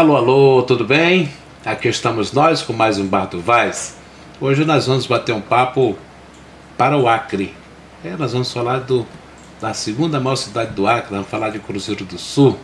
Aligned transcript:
Alô, 0.00 0.16
alô, 0.16 0.62
tudo 0.62 0.82
bem? 0.82 1.30
Aqui 1.62 1.86
estamos 1.88 2.32
nós 2.32 2.62
com 2.62 2.72
mais 2.72 2.96
um 2.98 3.06
Bar 3.06 3.26
do 3.26 3.38
Vaz. 3.38 3.96
Hoje 4.40 4.64
nós 4.64 4.86
vamos 4.86 5.04
bater 5.06 5.34
um 5.34 5.42
papo 5.42 5.94
para 6.78 6.96
o 6.96 7.06
Acre. 7.06 7.54
É, 8.02 8.16
nós 8.16 8.32
vamos 8.32 8.50
falar 8.50 8.78
do, 8.78 9.06
da 9.60 9.74
segunda 9.74 10.18
maior 10.18 10.36
cidade 10.36 10.70
do 10.70 10.86
Acre, 10.86 11.10
vamos 11.10 11.28
falar 11.28 11.50
de 11.50 11.58
Cruzeiro 11.58 12.06
do 12.06 12.16
Sul, 12.16 12.58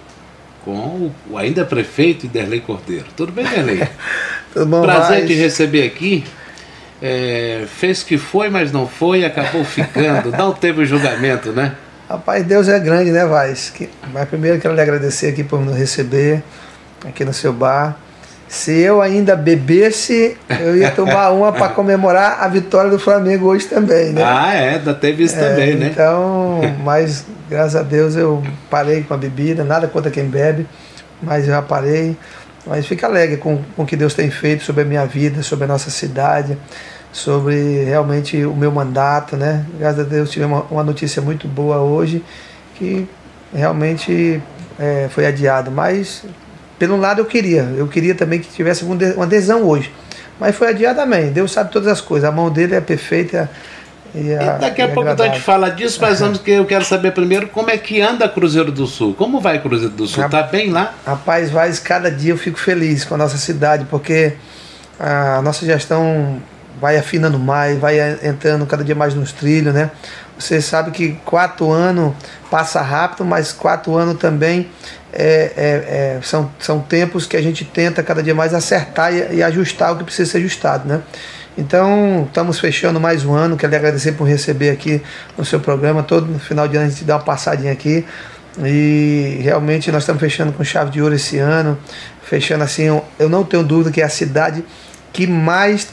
com 0.64 1.12
o, 1.28 1.36
ainda 1.36 1.62
prefeito 1.66 2.26
Derlei 2.26 2.60
Cordeiro. 2.60 3.04
Tudo 3.14 3.32
bem, 3.32 3.44
Derlei? 3.44 3.86
Tudo 4.54 4.64
bom, 4.64 4.80
Prazer 4.80 5.18
Vaz? 5.18 5.28
te 5.28 5.34
receber 5.34 5.84
aqui. 5.84 6.24
É, 7.02 7.66
fez 7.68 8.02
que 8.02 8.16
foi, 8.16 8.48
mas 8.48 8.72
não 8.72 8.88
foi, 8.88 9.26
acabou 9.26 9.62
ficando. 9.62 10.30
Não 10.32 10.54
teve 10.54 10.86
julgamento, 10.86 11.52
né? 11.52 11.74
Rapaz, 12.08 12.46
Deus 12.46 12.66
é 12.66 12.80
grande, 12.80 13.10
né, 13.10 13.26
Vaz? 13.26 13.68
Que- 13.68 13.90
Mas 14.10 14.26
primeiro 14.26 14.58
quero 14.58 14.72
lhe 14.74 14.80
agradecer 14.80 15.26
aqui 15.26 15.44
por 15.44 15.60
nos 15.60 15.76
receber 15.76 16.42
aqui 17.06 17.24
no 17.24 17.32
seu 17.32 17.52
bar. 17.52 17.96
Se 18.48 18.72
eu 18.78 19.02
ainda 19.02 19.34
bebesse, 19.34 20.36
eu 20.60 20.76
ia 20.76 20.90
tomar 20.92 21.30
uma 21.30 21.52
para 21.52 21.68
comemorar 21.70 22.38
a 22.40 22.48
vitória 22.48 22.88
do 22.88 22.98
Flamengo 22.98 23.46
hoje 23.46 23.66
também, 23.66 24.12
né? 24.12 24.22
Ah, 24.24 24.54
é, 24.54 24.68
ainda 24.74 24.94
teve 24.94 25.24
isso 25.24 25.36
É, 25.36 25.48
também, 25.48 25.74
né? 25.74 25.88
Então, 25.92 26.60
mas 26.84 27.24
graças 27.50 27.74
a 27.74 27.82
Deus 27.82 28.14
eu 28.14 28.42
parei 28.70 29.02
com 29.02 29.14
a 29.14 29.16
bebida, 29.16 29.64
nada 29.64 29.88
contra 29.88 30.12
quem 30.12 30.26
bebe, 30.26 30.66
mas 31.20 31.44
eu 31.48 31.54
já 31.54 31.62
parei. 31.62 32.16
Mas 32.64 32.86
fica 32.86 33.06
alegre 33.06 33.36
com, 33.36 33.60
com 33.76 33.82
o 33.82 33.86
que 33.86 33.96
Deus 33.96 34.14
tem 34.14 34.30
feito 34.30 34.64
sobre 34.64 34.82
a 34.82 34.84
minha 34.84 35.06
vida, 35.06 35.42
sobre 35.42 35.64
a 35.64 35.68
nossa 35.68 35.90
cidade, 35.90 36.56
sobre 37.12 37.84
realmente 37.84 38.44
o 38.44 38.54
meu 38.54 38.70
mandato, 38.70 39.36
né? 39.36 39.64
Graças 39.78 40.00
a 40.00 40.02
Deus 40.02 40.30
tive 40.30 40.44
uma, 40.44 40.62
uma 40.70 40.82
notícia 40.84 41.22
muito 41.22 41.48
boa 41.48 41.78
hoje, 41.78 42.24
que 42.74 43.08
realmente 43.54 44.40
é, 44.78 45.08
foi 45.10 45.26
adiado. 45.26 45.70
Mas, 45.70 46.24
pelo 46.78 46.96
lado, 46.96 47.20
eu 47.20 47.24
queria. 47.24 47.62
Eu 47.76 47.86
queria 47.88 48.14
também 48.14 48.40
que 48.40 48.48
tivesse 48.48 48.84
uma 48.84 49.24
adesão 49.24 49.62
hoje. 49.62 49.92
Mas 50.38 50.54
foi 50.54 50.68
adiado 50.68 51.00
também. 51.00 51.30
Deus 51.30 51.52
sabe 51.52 51.72
todas 51.72 51.88
as 51.88 52.00
coisas. 52.00 52.28
A 52.28 52.32
mão 52.32 52.50
dele 52.50 52.74
é 52.74 52.80
perfeita. 52.80 53.50
E, 54.14 54.30
E 54.30 54.58
daqui 54.60 54.82
a 54.82 54.86
e 54.86 54.92
pouco 54.92 55.10
a 55.10 55.16
gente 55.16 55.40
fala 55.40 55.70
disso, 55.70 55.98
mas 56.00 56.20
vamos 56.20 56.38
que 56.38 56.50
eu 56.50 56.64
quero 56.64 56.84
saber 56.84 57.12
primeiro 57.12 57.48
como 57.48 57.70
é 57.70 57.76
que 57.76 58.00
anda 58.00 58.28
Cruzeiro 58.28 58.70
do 58.70 58.86
Sul. 58.86 59.14
Como 59.14 59.40
vai 59.40 59.60
Cruzeiro 59.60 59.94
do 59.94 60.06
Sul? 60.06 60.28
Tá 60.28 60.42
bem 60.42 60.70
lá? 60.70 60.94
Rapaz, 61.06 61.50
Vaz, 61.50 61.78
cada 61.78 62.10
dia 62.10 62.32
eu 62.32 62.38
fico 62.38 62.58
feliz 62.58 63.04
com 63.04 63.14
a 63.14 63.18
nossa 63.18 63.36
cidade, 63.36 63.86
porque 63.90 64.34
a 64.98 65.40
nossa 65.42 65.64
gestão 65.66 66.40
vai 66.80 66.96
afinando 66.96 67.38
mais, 67.38 67.78
vai 67.78 67.98
entrando 68.22 68.66
cada 68.66 68.84
dia 68.84 68.94
mais 68.94 69.14
nos 69.14 69.32
trilhos, 69.32 69.74
né? 69.74 69.90
Você 70.38 70.60
sabe 70.60 70.90
que 70.90 71.12
quatro 71.24 71.70
anos 71.70 72.14
passa 72.50 72.82
rápido, 72.82 73.24
mas 73.24 73.52
quatro 73.52 73.96
anos 73.96 74.18
também 74.18 74.68
é, 75.18 75.52
é- 75.56 76.16
é- 76.16 76.20
são, 76.22 76.50
são 76.58 76.80
tempos 76.80 77.26
que 77.26 77.36
a 77.36 77.42
gente 77.42 77.64
tenta 77.64 78.02
cada 78.02 78.22
dia 78.22 78.34
mais 78.34 78.52
acertar 78.52 79.12
e, 79.14 79.36
e 79.36 79.42
ajustar 79.42 79.92
o 79.92 79.96
que 79.96 80.04
precisa 80.04 80.30
ser 80.30 80.38
ajustado, 80.38 80.86
né? 80.86 81.00
Então, 81.58 82.24
estamos 82.28 82.60
fechando 82.60 83.00
mais 83.00 83.24
um 83.24 83.32
ano. 83.32 83.56
Quero 83.56 83.70
lhe 83.70 83.76
agradecer 83.76 84.12
por 84.12 84.24
receber 84.24 84.68
aqui 84.68 85.02
no 85.38 85.44
seu 85.44 85.58
programa. 85.58 86.02
Todo 86.02 86.38
final 86.38 86.68
de 86.68 86.76
ano 86.76 86.86
a 86.86 86.90
gente 86.90 87.04
dá 87.04 87.16
uma 87.16 87.22
passadinha 87.22 87.72
aqui. 87.72 88.04
E 88.62 89.38
realmente 89.42 89.90
nós 89.90 90.02
estamos 90.02 90.20
fechando 90.20 90.52
com 90.52 90.62
chave 90.62 90.90
de 90.90 91.00
ouro 91.00 91.14
esse 91.14 91.38
ano. 91.38 91.78
Fechando 92.22 92.62
assim, 92.62 92.84
eu 93.18 93.28
não 93.30 93.42
tenho 93.42 93.62
dúvida 93.62 93.90
que 93.90 94.02
é 94.02 94.04
a 94.04 94.08
cidade 94.10 94.62
que 95.14 95.26
mais 95.26 95.88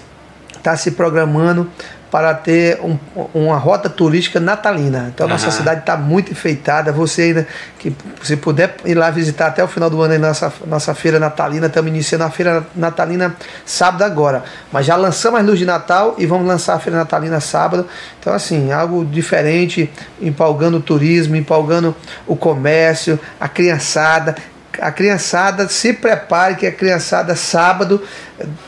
está 0.57 0.75
se 0.75 0.91
programando 0.91 1.69
para 2.13 2.31
ter 2.35 2.79
um- 2.79 2.95
uma 3.33 3.57
rota 3.57 3.89
turística 3.89 4.39
natalina. 4.39 5.11
Então, 5.11 5.27
nossa 5.27 5.47
Aham. 5.47 5.51
cidade 5.57 5.79
está 5.79 5.97
muito 5.97 6.31
enfeitada. 6.31 6.91
Você 6.91 7.23
ainda, 7.23 7.47
que 7.79 7.91
se 8.21 8.37
puder 8.37 8.75
ir 8.85 8.93
lá 8.93 9.09
visitar 9.09 9.47
até 9.47 9.63
o 9.63 9.67
final 9.67 9.89
do 9.89 9.99
ano 9.99 10.19
nossa, 10.19 10.53
nossa 10.67 10.93
feira 10.93 11.19
natalina, 11.19 11.65
estamos 11.65 11.89
iniciando 11.89 12.23
a 12.23 12.29
feira 12.29 12.67
natalina 12.75 13.35
sábado 13.65 14.03
agora. 14.03 14.43
Mas 14.71 14.85
já 14.85 14.95
lançamos 14.95 15.39
as 15.39 15.45
luzes 15.47 15.61
de 15.61 15.65
Natal 15.65 16.13
e 16.19 16.27
vamos 16.27 16.45
lançar 16.45 16.75
a 16.75 16.79
feira 16.79 16.99
natalina 16.99 17.39
sábado. 17.39 17.87
Então, 18.19 18.31
assim, 18.31 18.71
algo 18.71 19.03
diferente, 19.03 19.91
empolgando 20.21 20.77
o 20.77 20.81
turismo, 20.81 21.35
empolgando 21.35 21.95
o 22.27 22.35
comércio, 22.35 23.19
a 23.39 23.47
criançada 23.49 24.35
a 24.79 24.91
criançada 24.91 25.67
se 25.67 25.93
prepare 25.93 26.55
que 26.55 26.65
a 26.65 26.71
criançada 26.71 27.35
sábado 27.35 28.01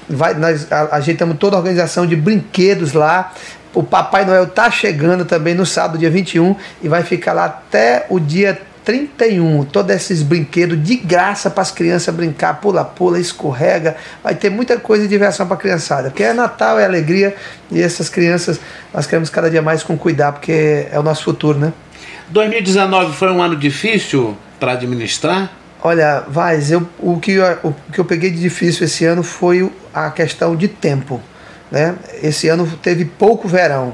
vai 0.07 0.33
nós 0.33 0.67
ajeitamos 0.91 1.38
toda 1.38 1.55
a 1.55 1.59
organização 1.59 2.05
de 2.05 2.16
brinquedos 2.16 2.93
lá 2.93 3.31
o 3.75 3.83
Papai 3.83 4.25
Noel 4.25 4.47
tá 4.47 4.71
chegando 4.71 5.25
também 5.25 5.53
no 5.53 5.66
sábado 5.66 5.99
dia 5.99 6.09
21 6.09 6.55
e 6.81 6.88
vai 6.88 7.03
ficar 7.03 7.33
lá 7.33 7.45
até 7.45 8.05
o 8.09 8.19
dia 8.19 8.59
31, 8.85 9.66
todos 9.66 9.93
esses 9.93 10.21
brinquedos 10.21 10.81
de 10.81 10.95
graça 10.95 11.49
para 11.49 11.63
as 11.63 11.71
crianças 11.71 12.13
brincar, 12.13 12.61
pula, 12.61 12.85
pula, 12.85 13.19
escorrega, 13.19 13.97
vai 14.23 14.35
ter 14.35 14.49
muita 14.51 14.77
coisa 14.77 15.03
de 15.03 15.09
diversão 15.09 15.47
para 15.47 15.55
a 15.55 15.59
criançada, 15.59 16.09
porque 16.09 16.23
é 16.23 16.31
Natal, 16.31 16.79
é 16.79 16.85
alegria 16.85 17.35
e 17.72 17.81
essas 17.81 18.07
crianças 18.09 18.59
nós 18.93 19.07
queremos 19.07 19.29
cada 19.29 19.49
dia 19.49 19.61
mais 19.61 19.81
com 19.81 19.97
cuidar, 19.97 20.31
porque 20.31 20.87
é 20.91 20.99
o 20.99 21.03
nosso 21.03 21.23
futuro, 21.23 21.57
né? 21.57 21.73
2019 22.29 23.13
foi 23.16 23.31
um 23.31 23.41
ano 23.41 23.55
difícil 23.55 24.37
para 24.59 24.73
administrar? 24.73 25.51
Olha, 25.88 26.23
Vaz, 26.28 26.72
eu, 26.72 26.81
o, 26.97 27.19
que, 27.19 27.34
eu- 27.34 27.59
o 27.62 27.72
que 27.94 28.00
eu 28.00 28.06
peguei 28.06 28.31
de 28.31 28.40
difícil 28.40 28.85
esse 28.85 29.06
ano 29.06 29.22
foi 29.22 29.72
a 29.94 30.09
questão 30.09 30.56
de 30.56 30.68
tempo. 30.68 31.22
Né? 31.72 31.94
Esse 32.23 32.47
ano 32.47 32.68
teve 32.81 33.06
pouco 33.06 33.47
verão. 33.47 33.94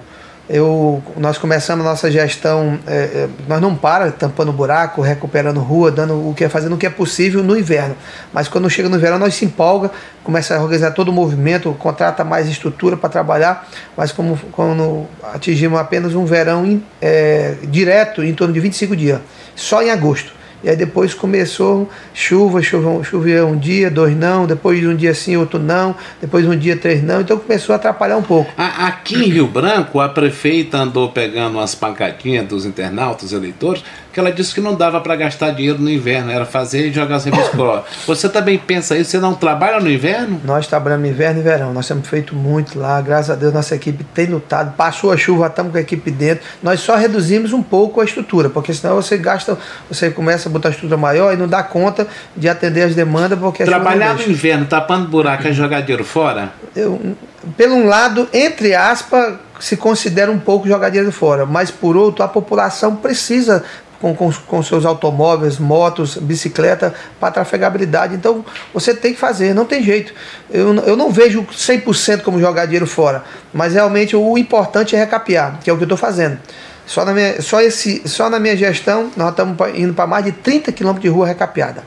Eu, 0.49 1.03
nós 1.17 1.37
começamos 1.37 1.85
a 1.85 1.89
nossa 1.89 2.09
gestão, 2.09 2.79
é, 2.87 2.93
é, 2.95 3.29
nós 3.45 3.59
não 3.59 3.75
para 3.75 4.09
tampando 4.09 4.53
buraco, 4.53 5.01
recuperando 5.01 5.59
rua, 5.59 5.91
dando 5.91 6.29
o 6.29 6.33
que 6.33 6.45
é 6.45 6.49
fazendo 6.49 6.75
o 6.75 6.77
que 6.77 6.85
é 6.85 6.89
possível 6.89 7.43
no 7.43 7.57
inverno. 7.57 7.97
Mas 8.31 8.47
quando 8.47 8.69
chega 8.69 8.87
no 8.87 8.97
verão, 8.97 9.19
nós 9.19 9.35
se 9.35 9.43
empolga, 9.43 9.91
começa 10.23 10.55
a 10.55 10.61
organizar 10.61 10.91
todo 10.91 11.09
o 11.09 11.13
movimento, 11.13 11.73
contrata 11.73 12.23
mais 12.23 12.47
estrutura 12.47 12.95
para 12.95 13.09
trabalhar, 13.09 13.67
mas 13.97 14.13
como 14.13 14.39
quando 14.53 15.07
atingimos 15.33 15.77
apenas 15.77 16.15
um 16.15 16.23
verão 16.23 16.81
é, 17.01 17.55
direto, 17.63 18.23
em 18.23 18.33
torno 18.33 18.53
de 18.53 18.61
25 18.61 18.95
dias, 18.95 19.19
só 19.57 19.83
em 19.83 19.91
agosto. 19.91 20.39
E 20.63 20.69
aí 20.69 20.75
depois 20.75 21.13
começou 21.13 21.89
chuva, 22.13 22.61
chuva, 22.61 23.03
choveu 23.03 23.47
um 23.47 23.57
dia, 23.57 23.89
dois 23.89 24.15
não, 24.15 24.45
depois 24.45 24.85
um 24.85 24.95
dia 24.95 25.13
sim, 25.13 25.35
outro 25.35 25.59
não, 25.59 25.95
depois 26.19 26.45
um 26.45 26.57
dia 26.57 26.77
três 26.77 27.03
não, 27.03 27.21
então 27.21 27.37
começou 27.37 27.73
a 27.73 27.77
atrapalhar 27.77 28.17
um 28.17 28.23
pouco. 28.23 28.51
Aqui 28.57 29.15
em 29.15 29.29
Rio 29.29 29.47
Branco, 29.47 29.99
a 29.99 30.09
prefeita 30.09 30.77
andou 30.77 31.09
pegando 31.09 31.57
umas 31.57 31.73
pancadinhas 31.73 32.47
dos 32.47 32.65
internautas, 32.65 33.31
eleitores, 33.31 33.83
que 34.11 34.19
ela 34.19 34.31
disse 34.31 34.53
que 34.53 34.61
não 34.61 34.75
dava 34.75 34.99
para 35.01 35.15
gastar 35.15 35.51
dinheiro 35.51 35.79
no 35.79 35.89
inverno, 35.89 36.31
era 36.31 36.45
fazer 36.45 36.87
e 36.87 36.91
jogar 36.91 37.19
sem 37.19 37.33
escola. 37.33 37.85
Você 38.05 38.27
também 38.29 38.57
pensa 38.57 38.97
isso? 38.97 39.11
Você 39.11 39.19
não 39.19 39.33
trabalha 39.33 39.79
no 39.79 39.89
inverno? 39.89 40.41
Nós 40.43 40.67
trabalhamos 40.67 41.09
inverno 41.09 41.39
e 41.39 41.43
verão, 41.43 41.73
nós 41.73 41.87
temos 41.87 42.07
feito 42.07 42.35
muito 42.35 42.77
lá, 42.79 42.99
graças 43.01 43.29
a 43.29 43.35
Deus 43.35 43.53
nossa 43.53 43.75
equipe 43.75 44.03
tem 44.03 44.27
lutado, 44.27 44.75
passou 44.75 45.11
a 45.11 45.17
chuva, 45.17 45.47
estamos 45.47 45.71
com 45.71 45.77
a 45.77 45.81
equipe 45.81 46.11
dentro, 46.11 46.43
nós 46.61 46.79
só 46.79 46.95
reduzimos 46.95 47.53
um 47.53 47.61
pouco 47.61 48.01
a 48.01 48.05
estrutura, 48.05 48.49
porque 48.49 48.73
senão 48.73 48.95
você 48.95 49.17
gasta, 49.17 49.57
você 49.89 50.09
começa 50.09 50.49
a 50.49 50.51
botar 50.51 50.69
a 50.69 50.71
estrutura 50.71 50.97
maior 50.97 51.33
e 51.33 51.37
não 51.37 51.47
dá 51.47 51.63
conta 51.63 52.07
de 52.35 52.49
atender 52.49 52.83
as 52.83 52.95
demandas, 52.95 53.39
porque 53.39 53.63
Trabalhar 53.63 54.15
no 54.15 54.23
inverno, 54.23 54.65
tapando 54.65 55.07
buraco, 55.07 55.47
é 55.47 55.53
jogar 55.53 55.81
dinheiro 55.81 56.03
fora? 56.03 56.51
eu, 56.75 57.15
pelo 57.57 57.75
um 57.75 57.87
lado, 57.87 58.27
entre 58.33 58.75
aspas, 58.75 59.35
se 59.59 59.77
considera 59.77 60.31
um 60.31 60.39
pouco 60.39 60.67
jogar 60.67 60.89
dinheiro 60.89 61.11
fora, 61.11 61.45
mas 61.45 61.69
por 61.71 61.95
outro, 61.95 62.23
a 62.23 62.27
população 62.27 62.95
precisa 62.95 63.63
com, 64.01 64.15
com, 64.15 64.31
com 64.31 64.63
seus 64.63 64.85
automóveis, 64.85 65.59
motos, 65.59 66.17
bicicleta 66.17 66.93
para 67.19 67.31
trafegabilidade. 67.31 68.15
Então 68.15 68.43
você 68.73 68.93
tem 68.93 69.13
que 69.13 69.19
fazer, 69.19 69.53
não 69.53 69.65
tem 69.65 69.83
jeito. 69.83 70.13
Eu, 70.49 70.73
eu 70.75 70.97
não 70.97 71.11
vejo 71.11 71.43
100% 71.43 72.23
como 72.23 72.39
jogar 72.39 72.65
dinheiro 72.65 72.87
fora, 72.87 73.23
mas 73.53 73.73
realmente 73.73 74.15
o 74.15 74.37
importante 74.37 74.95
é 74.95 74.99
recapear, 74.99 75.59
que 75.63 75.69
é 75.69 75.73
o 75.73 75.77
que 75.77 75.83
eu 75.83 75.85
estou 75.85 75.97
fazendo. 75.97 76.39
Só 76.85 77.05
na 77.05 77.13
minha, 77.13 77.41
só 77.41 77.61
esse, 77.61 78.01
só 78.05 78.29
na 78.29 78.39
minha 78.39 78.57
gestão, 78.57 79.11
nós 79.15 79.29
estamos 79.29 79.55
indo 79.75 79.93
para 79.93 80.07
mais 80.07 80.25
de 80.25 80.31
30 80.31 80.71
quilômetros 80.71 81.03
de 81.03 81.15
rua 81.15 81.27
recapeada. 81.27 81.83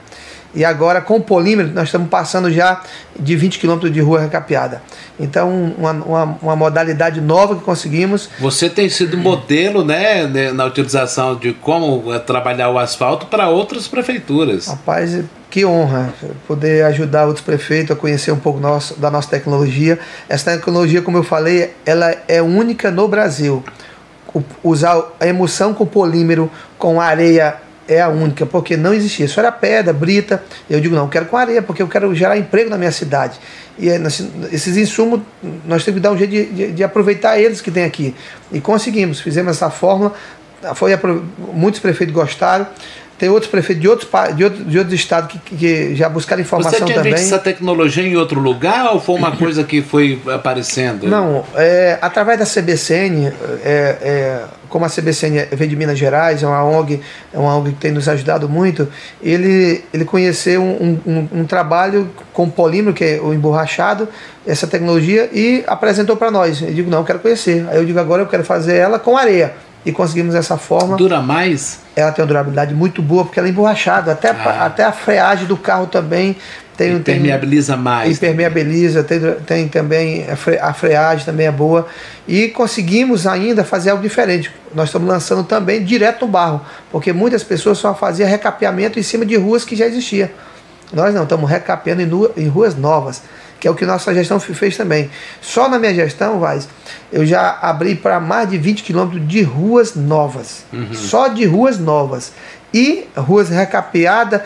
E 0.55 0.65
agora, 0.65 1.01
com 1.01 1.17
o 1.17 1.21
polímero, 1.21 1.69
nós 1.75 1.85
estamos 1.89 2.09
passando 2.09 2.51
já 2.51 2.81
de 3.19 3.35
20 3.35 3.59
quilômetros 3.59 3.93
de 3.93 4.01
rua 4.01 4.21
recapeada. 4.21 4.81
Então, 5.19 5.75
uma, 5.77 5.91
uma, 5.93 6.39
uma 6.43 6.57
modalidade 6.57 7.21
nova 7.21 7.57
que 7.57 7.63
conseguimos. 7.63 8.29
Você 8.39 8.71
tem 8.71 8.89
sido 8.89 9.17
modelo 9.17 9.85
né, 9.85 10.27
né, 10.27 10.53
na 10.53 10.65
utilização 10.65 11.35
de 11.37 11.53
como 11.55 12.13
eh, 12.15 12.19
trabalhar 12.21 12.71
o 12.71 12.79
asfalto 12.79 13.27
para 13.27 13.49
outras 13.49 13.89
prefeituras. 13.89 14.69
Rapaz, 14.69 15.21
que 15.51 15.65
honra 15.65 16.13
poder 16.47 16.85
ajudar 16.87 17.27
outros 17.27 17.45
prefeitos 17.45 17.97
a 17.97 17.99
conhecer 17.99 18.31
um 18.33 18.39
pouco 18.39 18.61
nosso, 18.61 18.99
da 18.99 19.11
nossa 19.11 19.29
tecnologia. 19.29 19.99
Essa 20.29 20.53
tecnologia, 20.53 21.03
como 21.03 21.17
eu 21.17 21.25
falei, 21.25 21.73
ela 21.85 22.15
é 22.29 22.41
única 22.41 22.91
no 22.93 23.09
Brasil. 23.09 23.63
O- 24.33 24.43
usar 24.65 25.01
a 25.21 25.27
emulsão 25.27 25.73
com 25.75 25.87
polímero, 25.87 26.51
com 26.79 27.01
areia, 27.01 27.55
é 27.87 28.01
a 28.01 28.09
única, 28.09 28.47
porque 28.47 28.77
não 28.77 28.95
existia. 28.95 29.29
Só 29.29 29.41
era 29.41 29.53
pedra, 29.53 29.93
brita. 29.93 30.43
Eu 30.71 30.81
digo, 30.81 30.95
não, 30.95 31.09
quero 31.09 31.27
com 31.27 31.37
areia, 31.37 31.61
porque 31.63 31.83
eu 31.83 31.89
quero 31.89 32.15
gerar 32.15 32.37
emprego 32.39 32.71
na 32.71 32.79
minha 32.79 32.93
cidade. 32.93 33.39
E 33.79 33.97
nós- 33.99 34.23
esses 34.53 34.77
insumos, 34.77 35.21
nós 35.67 35.85
temos 35.85 35.99
que 35.99 36.03
dar 36.03 36.13
um 36.13 36.17
jeito 36.19 36.31
de, 36.31 36.45
de- 36.47 36.73
de 36.73 36.85
aproveitar 36.85 37.39
eles 37.39 37.61
que 37.61 37.71
tem 37.71 37.85
aqui. 37.85 38.15
E 38.53 38.61
conseguimos, 38.61 39.21
fizemos 39.21 39.57
essa 39.57 39.69
fórmula. 39.71 40.15
Foi, 40.75 40.99
muitos 41.53 41.79
prefeitos 41.81 42.15
gostaram. 42.15 42.67
Tem 43.25 43.31
outros 43.31 43.51
prefeitos 43.51 43.81
de 43.81 43.89
outros, 43.89 44.11
de 44.37 44.45
outros, 44.45 44.67
de 44.71 44.79
outros 44.79 44.95
estados 45.01 45.31
que, 45.47 45.57
que- 45.57 45.95
já 45.95 46.11
buscaram 46.11 46.43
Você 46.43 46.47
informação 46.47 46.85
tinha 46.85 46.99
também. 46.99 47.15
visto 47.15 47.25
essa 47.25 47.39
tecnologia 47.39 48.07
em 48.07 48.15
outro 48.17 48.39
lugar 48.39 48.93
ou 48.93 49.01
foi 49.01 49.15
uma 49.15 49.33
coisa 49.39 49.65
que 49.65 49.81
foi 49.81 50.21
aparecendo? 50.31 51.07
Não, 51.09 51.43
é, 51.55 51.99
através 52.03 52.39
da 52.39 52.45
CBCN, 52.45 53.33
é, 53.65 53.97
é, 54.03 54.43
como 54.69 54.85
a 54.85 54.91
CBCN 54.91 55.47
veio 55.53 55.71
de 55.71 55.75
Minas 55.75 55.99
Gerais, 55.99 56.43
é 56.43 56.47
uma 56.47 56.63
ONG, 56.65 57.01
é 57.33 57.39
uma 57.39 57.57
ONG 57.57 57.71
que 57.73 57.79
tem 57.79 57.93
nos 57.93 58.11
ajudado 58.11 58.47
muito, 58.47 58.87
ele, 59.23 59.83
ele 59.95 60.05
conheceu 60.05 60.61
um, 60.61 60.99
um, 61.07 61.29
um 61.41 61.45
trabalho 61.47 62.11
com 62.35 62.51
polímero, 62.51 62.93
que 62.93 63.05
é 63.05 63.21
o 63.23 63.33
emborrachado, 63.33 64.07
essa 64.47 64.67
tecnologia, 64.67 65.31
e 65.33 65.65
apresentou 65.67 66.15
para 66.15 66.31
nós. 66.31 66.61
Eu 66.61 66.75
digo, 66.75 66.91
não, 66.91 66.99
eu 66.99 67.05
quero 67.05 67.21
conhecer. 67.21 67.67
Aí 67.71 67.79
eu 67.79 67.87
digo, 67.87 67.99
agora 67.99 68.21
eu 68.21 68.27
quero 68.27 68.45
fazer 68.45 68.77
ela 68.77 68.99
com 68.99 69.17
areia. 69.17 69.55
E 69.85 69.93
conseguimos 69.93 70.35
essa 70.35 70.57
forma. 70.57 70.97
Dura 70.97 71.21
mais? 71.21 71.81
Ela 71.95 72.11
tem 72.11 72.23
uma 72.23 72.29
durabilidade 72.29 72.75
muito 72.75 73.03
boa, 73.03 73.25
porque 73.25 73.39
ela 73.39 73.49
é 73.49 73.51
emborrachada. 73.51 74.13
Até, 74.13 74.31
Ah. 74.31 74.65
até 74.67 74.83
a 74.85 74.93
freagem 74.93 75.47
do 75.47 75.57
carro 75.57 75.87
também 75.87 76.37
tem, 76.77 76.89
tem 76.89 77.17
Impermeabiliza 77.17 77.77
mais. 77.77 78.17
impermeabiliza, 78.17 79.05
tem, 79.05 79.21
tem 79.47 79.69
também 79.69 80.29
a, 80.29 80.35
fre, 80.37 80.59
a 80.59 80.73
freagem 80.73 81.25
também 81.25 81.47
é 81.47 81.53
boa. 81.53 81.87
E 82.27 82.49
conseguimos 82.49 83.27
ainda 83.27 83.63
fazer 83.63 83.91
algo 83.91 84.03
diferente. 84.03 84.51
Nós 84.75 84.89
estamos 84.89 85.07
lançando 85.07 85.45
também 85.45 85.85
direto 85.85 86.25
no 86.25 86.33
barro, 86.33 86.61
porque 86.91 87.13
muitas 87.13 87.45
pessoas 87.45 87.79
só 87.79 87.95
faziam 87.95 88.29
recapeamento 88.29 88.99
em 88.99 89.03
cima 89.03 89.25
de 89.27 89.37
ruas 89.37 89.65
que 89.65 89.77
já 89.77 89.87
existia. 89.87 90.33
Nós 90.93 91.15
não, 91.15 91.25
estamos 91.25 91.49
recapeando 91.49 92.03
em, 92.37 92.43
em 92.45 92.49
ruas 92.49 92.75
novas, 92.75 93.23
que 93.65 93.69
é 93.69 93.71
o 93.71 93.75
que 93.75 93.87
nossa 93.87 94.13
gestão 94.13 94.39
fe- 94.39 94.53
fez 94.53 94.77
também. 94.77 95.09
Só 95.41 95.71
na 95.71 95.79
minha 95.79 95.95
gestão, 95.95 96.39
Vaz, 96.39 96.69
eu 97.11 97.25
já 97.25 97.59
abri 97.63 97.95
para 97.95 98.21
mais 98.21 98.51
de 98.51 98.59
20 98.59 98.83
quilômetros 98.83 99.27
de 99.27 99.41
ruas 99.41 99.95
novas. 99.97 100.67
Só 100.93 101.29
de 101.29 101.47
ruas 101.47 101.79
novas. 101.79 102.31
E 102.75 103.07
ruas 103.17 103.49
recapeadas 103.49 104.43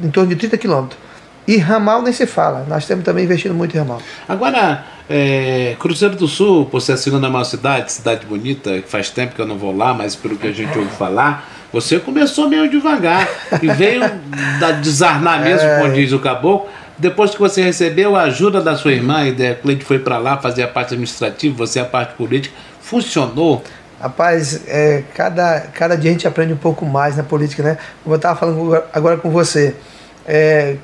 em 0.00 0.08
torno 0.12 0.28
de 0.28 0.36
30 0.36 0.56
quilômetros. 0.58 0.96
E 1.44 1.56
ramal 1.56 2.02
nem 2.02 2.12
se 2.12 2.24
fala. 2.24 2.64
Nós 2.68 2.86
temos 2.86 3.04
também 3.04 3.24
investindo 3.24 3.52
muito 3.52 3.74
em 3.74 3.78
ramal. 3.80 4.00
Agora, 4.28 4.84
é, 5.10 5.74
Cruzeiro 5.80 6.14
do 6.14 6.28
Sul, 6.28 6.66
por 6.66 6.80
ser 6.80 6.92
a 6.92 6.96
segunda 6.96 7.28
maior 7.28 7.42
cidade, 7.44 7.90
cidade 7.92 8.24
bonita, 8.26 8.80
que 8.80 8.88
faz 8.88 9.10
tempo 9.10 9.34
que 9.34 9.40
eu 9.40 9.46
não 9.46 9.58
vou 9.58 9.76
lá, 9.76 9.92
mas 9.92 10.14
pelo 10.14 10.36
que 10.36 10.46
a 10.46 10.52
gente 10.52 10.78
ouve 10.78 10.90
falar, 10.92 11.48
você 11.72 11.98
começou 11.98 12.48
meio 12.48 12.70
devagar 12.70 13.28
e 13.60 13.66
veio 13.72 14.02
da 14.60 14.70
desarnar 14.70 15.40
mesmo, 15.42 15.68
como 15.80 15.92
diz 15.94 16.12
o 16.12 16.20
caboclo. 16.20 16.68
Depois 16.98 17.30
que 17.32 17.38
você 17.38 17.62
recebeu 17.62 18.16
a 18.16 18.22
ajuda 18.22 18.60
da 18.62 18.74
sua 18.74 18.92
irmã 18.92 19.26
e 19.26 19.32
da 19.32 19.54
Cleide 19.54 19.84
foi 19.84 19.98
para 19.98 20.16
lá 20.18 20.38
fazer 20.38 20.62
a 20.62 20.68
parte 20.68 20.94
administrativa, 20.94 21.54
você 21.56 21.78
a 21.78 21.84
parte 21.84 22.14
política, 22.14 22.54
funcionou? 22.80 23.62
Rapaz, 24.00 24.62
é, 24.66 25.02
cada, 25.14 25.60
cada 25.74 25.96
dia 25.96 26.10
a 26.10 26.12
gente 26.12 26.26
aprende 26.26 26.52
um 26.52 26.58
pouco 26.58 26.86
mais 26.86 27.16
na 27.16 27.22
política, 27.22 27.62
né? 27.62 27.78
Como 28.02 28.14
eu 28.14 28.16
estava 28.16 28.38
falando 28.38 28.82
agora- 28.92 29.16
com 29.18 29.30
você, 29.30 29.74
é, 30.26 30.76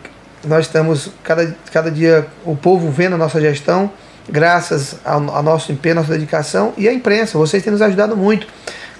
nós 0.44 0.66
estamos, 0.66 1.10
cada, 1.22 1.54
cada 1.72 1.90
dia, 1.90 2.26
o 2.44 2.56
povo 2.56 2.90
vendo 2.90 3.14
a 3.14 3.18
nossa 3.18 3.40
gestão, 3.40 3.90
graças 4.28 4.96
ao, 5.04 5.30
ao 5.34 5.42
nosso 5.42 5.72
empenho, 5.72 5.94
nossa 5.96 6.12
dedicação, 6.12 6.72
e 6.76 6.88
a 6.88 6.92
imprensa, 6.92 7.38
vocês 7.38 7.62
têm 7.62 7.72
nos 7.72 7.82
ajudado 7.82 8.16
muito. 8.16 8.46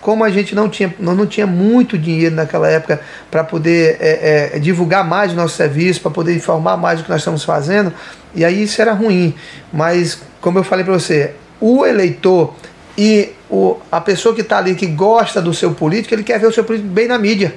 Como 0.03 0.25
a 0.25 0.31
gente 0.31 0.55
não 0.55 0.69
tinha, 0.69 0.93
não 0.99 1.27
tinha 1.27 1.47
muito 1.47 1.97
dinheiro 1.97 2.35
naquela 2.35 2.69
época 2.69 3.01
para 3.31 3.43
poder 3.45 3.97
é, 4.01 4.51
é, 4.57 4.59
divulgar 4.59 5.09
mais 5.09 5.33
o 5.33 5.37
nosso 5.37 5.57
serviço, 5.57 6.03
para 6.03 6.11
poder 6.11 6.35
informar 6.35 6.77
mais 6.77 7.01
o 7.01 7.05
que 7.05 7.11
nós 7.11 7.21
estamos 7.21 7.45
fazendo, 7.45 7.95
e 8.35 8.45
aí 8.45 8.65
isso 8.65 8.83
era 8.83 8.93
ruim. 8.93 9.35
Mas, 9.73 10.21
como 10.41 10.59
eu 10.59 10.65
falei 10.65 10.85
para 10.85 10.93
você, 10.93 11.31
o 11.61 11.87
eleitor 11.87 12.53
e 12.99 13.31
o, 13.55 13.77
a 13.93 14.01
pessoa 14.01 14.35
que 14.35 14.41
está 14.41 14.57
ali, 14.57 14.75
que 14.75 14.87
gosta 14.87 15.43
do 15.43 15.53
seu 15.53 15.73
político, 15.75 16.15
ele 16.15 16.23
quer 16.23 16.41
ver 16.41 16.47
o 16.47 16.53
seu 16.53 16.65
político 16.65 16.89
bem 16.91 17.07
na 17.07 17.19
mídia. 17.19 17.55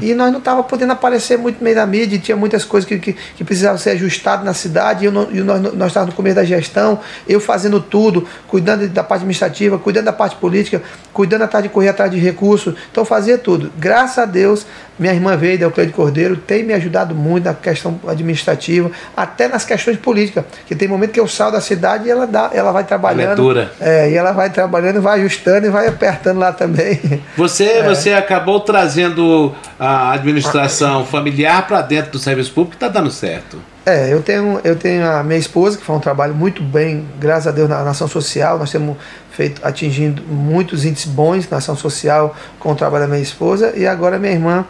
E 0.00 0.14
nós 0.14 0.30
não 0.30 0.38
estávamos 0.38 0.68
podendo 0.68 0.92
aparecer 0.92 1.36
muito 1.36 1.62
bem 1.62 1.74
na 1.74 1.84
mídia, 1.84 2.14
e 2.14 2.18
tinha 2.20 2.36
muitas 2.36 2.64
coisas 2.64 2.88
que, 2.88 2.96
que, 2.96 3.12
que 3.36 3.42
precisavam 3.42 3.76
ser 3.76 3.90
ajustadas 3.90 4.44
na 4.44 4.54
cidade, 4.54 5.02
e, 5.04 5.06
eu 5.06 5.12
não- 5.12 5.28
e 5.32 5.40
nós 5.40 5.88
estávamos 5.88 6.10
no 6.12 6.16
começo 6.16 6.36
da 6.36 6.44
gestão, 6.44 7.00
eu 7.28 7.40
fazendo 7.40 7.80
tudo, 7.80 8.24
cuidando 8.46 8.86
da 8.88 9.02
parte 9.02 9.22
administrativa, 9.22 9.78
cuidando 9.80 10.04
da 10.04 10.12
parte 10.12 10.36
política, 10.36 10.80
cuidando 11.12 11.42
atrás 11.42 11.64
de 11.64 11.68
correr 11.70 11.88
atrás 11.88 12.08
de 12.08 12.18
recursos, 12.18 12.74
então 12.92 13.04
fazia 13.04 13.36
tudo. 13.36 13.72
Graças 13.76 14.18
a 14.18 14.24
Deus, 14.24 14.64
minha 14.96 15.12
irmã 15.12 15.36
veio, 15.36 15.58
da 15.58 15.64
Euclide 15.64 15.92
Cordeiro, 15.92 16.36
tem 16.36 16.62
me 16.62 16.72
ajudado 16.72 17.16
muito 17.16 17.46
na 17.46 17.54
questão 17.54 17.98
administrativa, 18.06 18.92
até 19.16 19.48
nas 19.48 19.64
questões 19.64 19.96
políticas, 19.96 20.44
que 20.66 20.76
tem 20.76 20.86
momento 20.86 21.10
que 21.10 21.18
eu 21.18 21.26
saio 21.26 21.50
da 21.50 21.60
cidade 21.60 22.06
e 22.06 22.10
ela, 22.12 22.28
dá, 22.28 22.48
ela 22.54 22.70
vai 22.70 22.84
trabalhando. 22.84 23.34
dura. 23.36 23.72
É, 23.80 24.08
e 24.08 24.14
ela 24.14 24.30
vai 24.30 24.50
trabalhando, 24.50 25.00
vai 25.02 25.18
ajustando 25.18 25.31
e 25.66 25.70
vai 25.70 25.86
apertando 25.88 26.38
lá 26.38 26.52
também. 26.52 27.00
Você, 27.36 27.64
É. 27.64 27.82
você 27.82 28.12
acabou 28.12 28.60
trazendo 28.60 29.54
a 29.78 30.12
administração 30.12 31.04
familiar 31.04 31.66
para 31.66 31.80
dentro 31.82 32.12
do 32.12 32.18
serviço 32.18 32.52
público, 32.52 32.74
está 32.74 32.88
dando 32.88 33.10
certo. 33.10 33.58
É, 33.84 34.12
eu 34.12 34.22
tenho, 34.22 34.60
eu 34.62 34.76
tenho 34.76 35.04
a 35.10 35.24
minha 35.24 35.38
esposa, 35.38 35.76
que 35.76 35.84
faz 35.84 35.98
um 35.98 36.00
trabalho 36.00 36.34
muito 36.34 36.62
bem, 36.62 37.04
graças 37.18 37.48
a 37.48 37.50
Deus, 37.50 37.68
na, 37.68 37.82
na 37.82 37.90
ação 37.90 38.06
social. 38.06 38.56
Nós 38.58 38.70
temos 38.70 38.96
feito, 39.32 39.60
atingindo 39.64 40.22
muitos 40.22 40.84
índices 40.84 41.06
bons 41.10 41.48
na 41.50 41.56
ação 41.56 41.76
social 41.76 42.36
com 42.60 42.70
o 42.72 42.74
trabalho 42.76 43.04
da 43.04 43.08
minha 43.10 43.22
esposa. 43.22 43.72
E 43.76 43.84
agora 43.84 44.18
minha 44.20 44.32
irmã, 44.32 44.64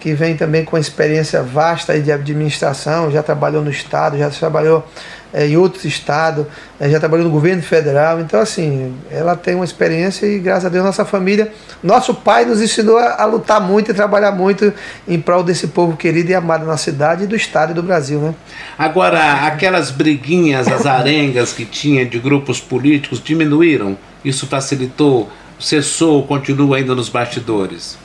que 0.00 0.14
vem 0.14 0.36
também 0.36 0.64
com 0.64 0.78
experiência 0.78 1.42
vasta 1.42 1.98
de 2.00 2.12
administração, 2.12 3.10
já 3.10 3.22
trabalhou 3.22 3.62
no 3.62 3.70
Estado, 3.70 4.16
já 4.18 4.30
trabalhou 4.30 4.86
é, 5.32 5.46
em 5.46 5.56
outros 5.56 5.84
estados, 5.84 6.46
é, 6.80 6.88
já 6.88 6.98
trabalhou 6.98 7.26
no 7.26 7.30
governo 7.30 7.62
federal. 7.62 8.20
Então, 8.20 8.40
assim, 8.40 8.94
ela 9.10 9.36
tem 9.36 9.54
uma 9.54 9.64
experiência 9.64 10.26
e, 10.26 10.38
graças 10.38 10.66
a 10.66 10.68
Deus, 10.68 10.84
nossa 10.84 11.04
família, 11.04 11.52
nosso 11.82 12.14
pai 12.14 12.44
nos 12.44 12.62
ensinou 12.62 12.96
a, 12.96 13.22
a 13.22 13.24
lutar 13.26 13.60
muito 13.60 13.90
e 13.90 13.94
trabalhar 13.94 14.32
muito 14.32 14.72
em 15.06 15.20
prol 15.20 15.42
desse 15.42 15.68
povo 15.68 15.96
querido 15.96 16.30
e 16.30 16.34
amado 16.34 16.64
na 16.64 16.76
cidade 16.76 17.24
e 17.24 17.26
do 17.26 17.36
estado 17.36 17.72
e 17.72 17.74
do 17.74 17.82
Brasil, 17.82 18.20
né? 18.20 18.34
Agora, 18.78 19.46
aquelas 19.46 19.90
briguinhas, 19.90 20.68
as 20.68 20.86
arengas 20.86 21.52
que 21.52 21.64
tinha 21.64 22.06
de 22.06 22.18
grupos 22.18 22.60
políticos 22.60 23.22
diminuíram? 23.22 23.98
Isso 24.24 24.46
facilitou? 24.46 25.30
Cessou? 25.60 26.26
Continua 26.26 26.76
ainda 26.76 26.94
nos 26.94 27.08
bastidores? 27.08 27.98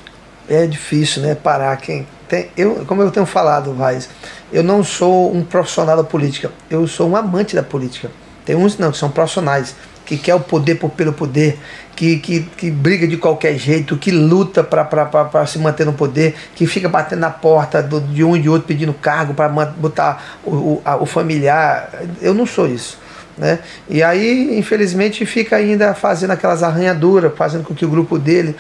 É 0.49 0.65
difícil, 0.65 1.21
né? 1.21 1.35
Parar 1.35 1.75
quem 1.77 2.07
tem. 2.27 2.49
Eu, 2.57 2.83
como 2.85 3.01
eu 3.01 3.11
tenho 3.11 3.25
falado, 3.25 3.73
Vaz, 3.73 4.09
eu 4.51 4.63
não 4.63 4.83
sou 4.83 5.33
um 5.35 5.43
profissional 5.43 5.97
da 5.97 6.03
política. 6.03 6.51
Eu 6.69 6.87
sou 6.87 7.09
um 7.09 7.15
amante 7.15 7.55
da 7.55 7.63
política. 7.63 8.09
Tem 8.45 8.55
uns 8.55 8.77
não 8.77 8.91
que 8.91 8.97
são 8.97 9.09
profissionais 9.09 9.75
que 10.05 10.17
quer 10.17 10.35
o 10.35 10.39
poder 10.39 10.75
por, 10.75 10.89
pelo 10.89 11.13
poder, 11.13 11.57
que, 11.95 12.17
que, 12.17 12.41
que 12.41 12.69
briga 12.69 13.07
de 13.07 13.15
qualquer 13.15 13.57
jeito, 13.57 13.95
que 13.95 14.11
luta 14.11 14.61
para 14.61 15.45
se 15.47 15.57
manter 15.59 15.85
no 15.85 15.93
poder, 15.93 16.35
que 16.55 16.67
fica 16.67 16.89
batendo 16.89 17.19
na 17.19 17.29
porta 17.29 17.81
do, 17.81 18.01
de 18.01 18.21
um 18.21 18.35
e 18.35 18.41
de 18.41 18.49
outro 18.49 18.67
pedindo 18.67 18.93
cargo 18.93 19.33
para 19.33 19.47
botar 19.47 20.39
o, 20.43 20.51
o, 20.51 20.81
a- 20.83 20.97
o 20.97 21.05
familiar. 21.05 21.89
Eu 22.21 22.33
não 22.33 22.45
sou 22.45 22.67
isso. 22.67 22.97
Né? 23.37 23.59
E 23.89 24.03
aí, 24.03 24.59
infelizmente, 24.59 25.25
fica 25.25 25.55
ainda 25.55 25.93
fazendo 25.93 26.31
aquelas 26.31 26.61
arranhaduras, 26.61 27.31
fazendo 27.35 27.63
com 27.63 27.73
que 27.73 27.85
o 27.85 27.89
grupo 27.89 28.19
dele, 28.19 28.55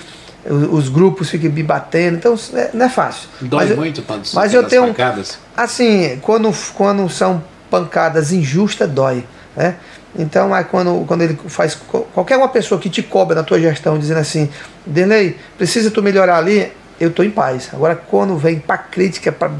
os 0.49 0.89
grupos 0.89 1.29
fiquem 1.29 1.49
me 1.49 1.63
batendo. 1.63 2.17
Então, 2.17 2.35
é- 2.53 2.69
não 2.73 2.85
é 2.85 2.89
fácil. 2.89 3.29
Dói 3.41 3.61
Mas 3.61 3.69
eu- 3.71 3.77
muito 3.77 4.01
quando 4.01 4.23
mas 4.33 4.53
eu 4.53 4.63
tenho- 4.67 4.87
pancadas? 4.87 5.37
Assim, 5.55 6.19
quando, 6.21 6.51
quando 6.73 7.07
são 7.09 7.43
pancadas 7.69 8.31
injustas, 8.31 8.89
dói. 8.89 9.23
Né? 9.55 9.75
Então, 10.17 10.49
mas 10.49 10.67
quando, 10.67 11.05
quando 11.07 11.21
ele 11.21 11.37
faz. 11.47 11.75
Qualquer 12.13 12.37
uma 12.37 12.49
pessoa 12.49 12.79
que 12.79 12.89
te 12.89 13.01
cobra 13.01 13.35
na 13.35 13.43
tua 13.43 13.59
gestão 13.59 13.97
dizendo 13.97 14.19
assim, 14.19 14.49
Derlei, 14.85 15.37
precisa 15.57 15.89
tu 15.89 16.01
melhorar 16.03 16.37
ali, 16.37 16.71
eu 16.99 17.09
estou 17.09 17.23
em 17.25 17.31
paz. 17.31 17.69
Agora, 17.73 17.95
quando 17.95 18.35
vem 18.37 18.59
para 18.59 18.77
crítica, 18.77 19.31
para 19.31 19.51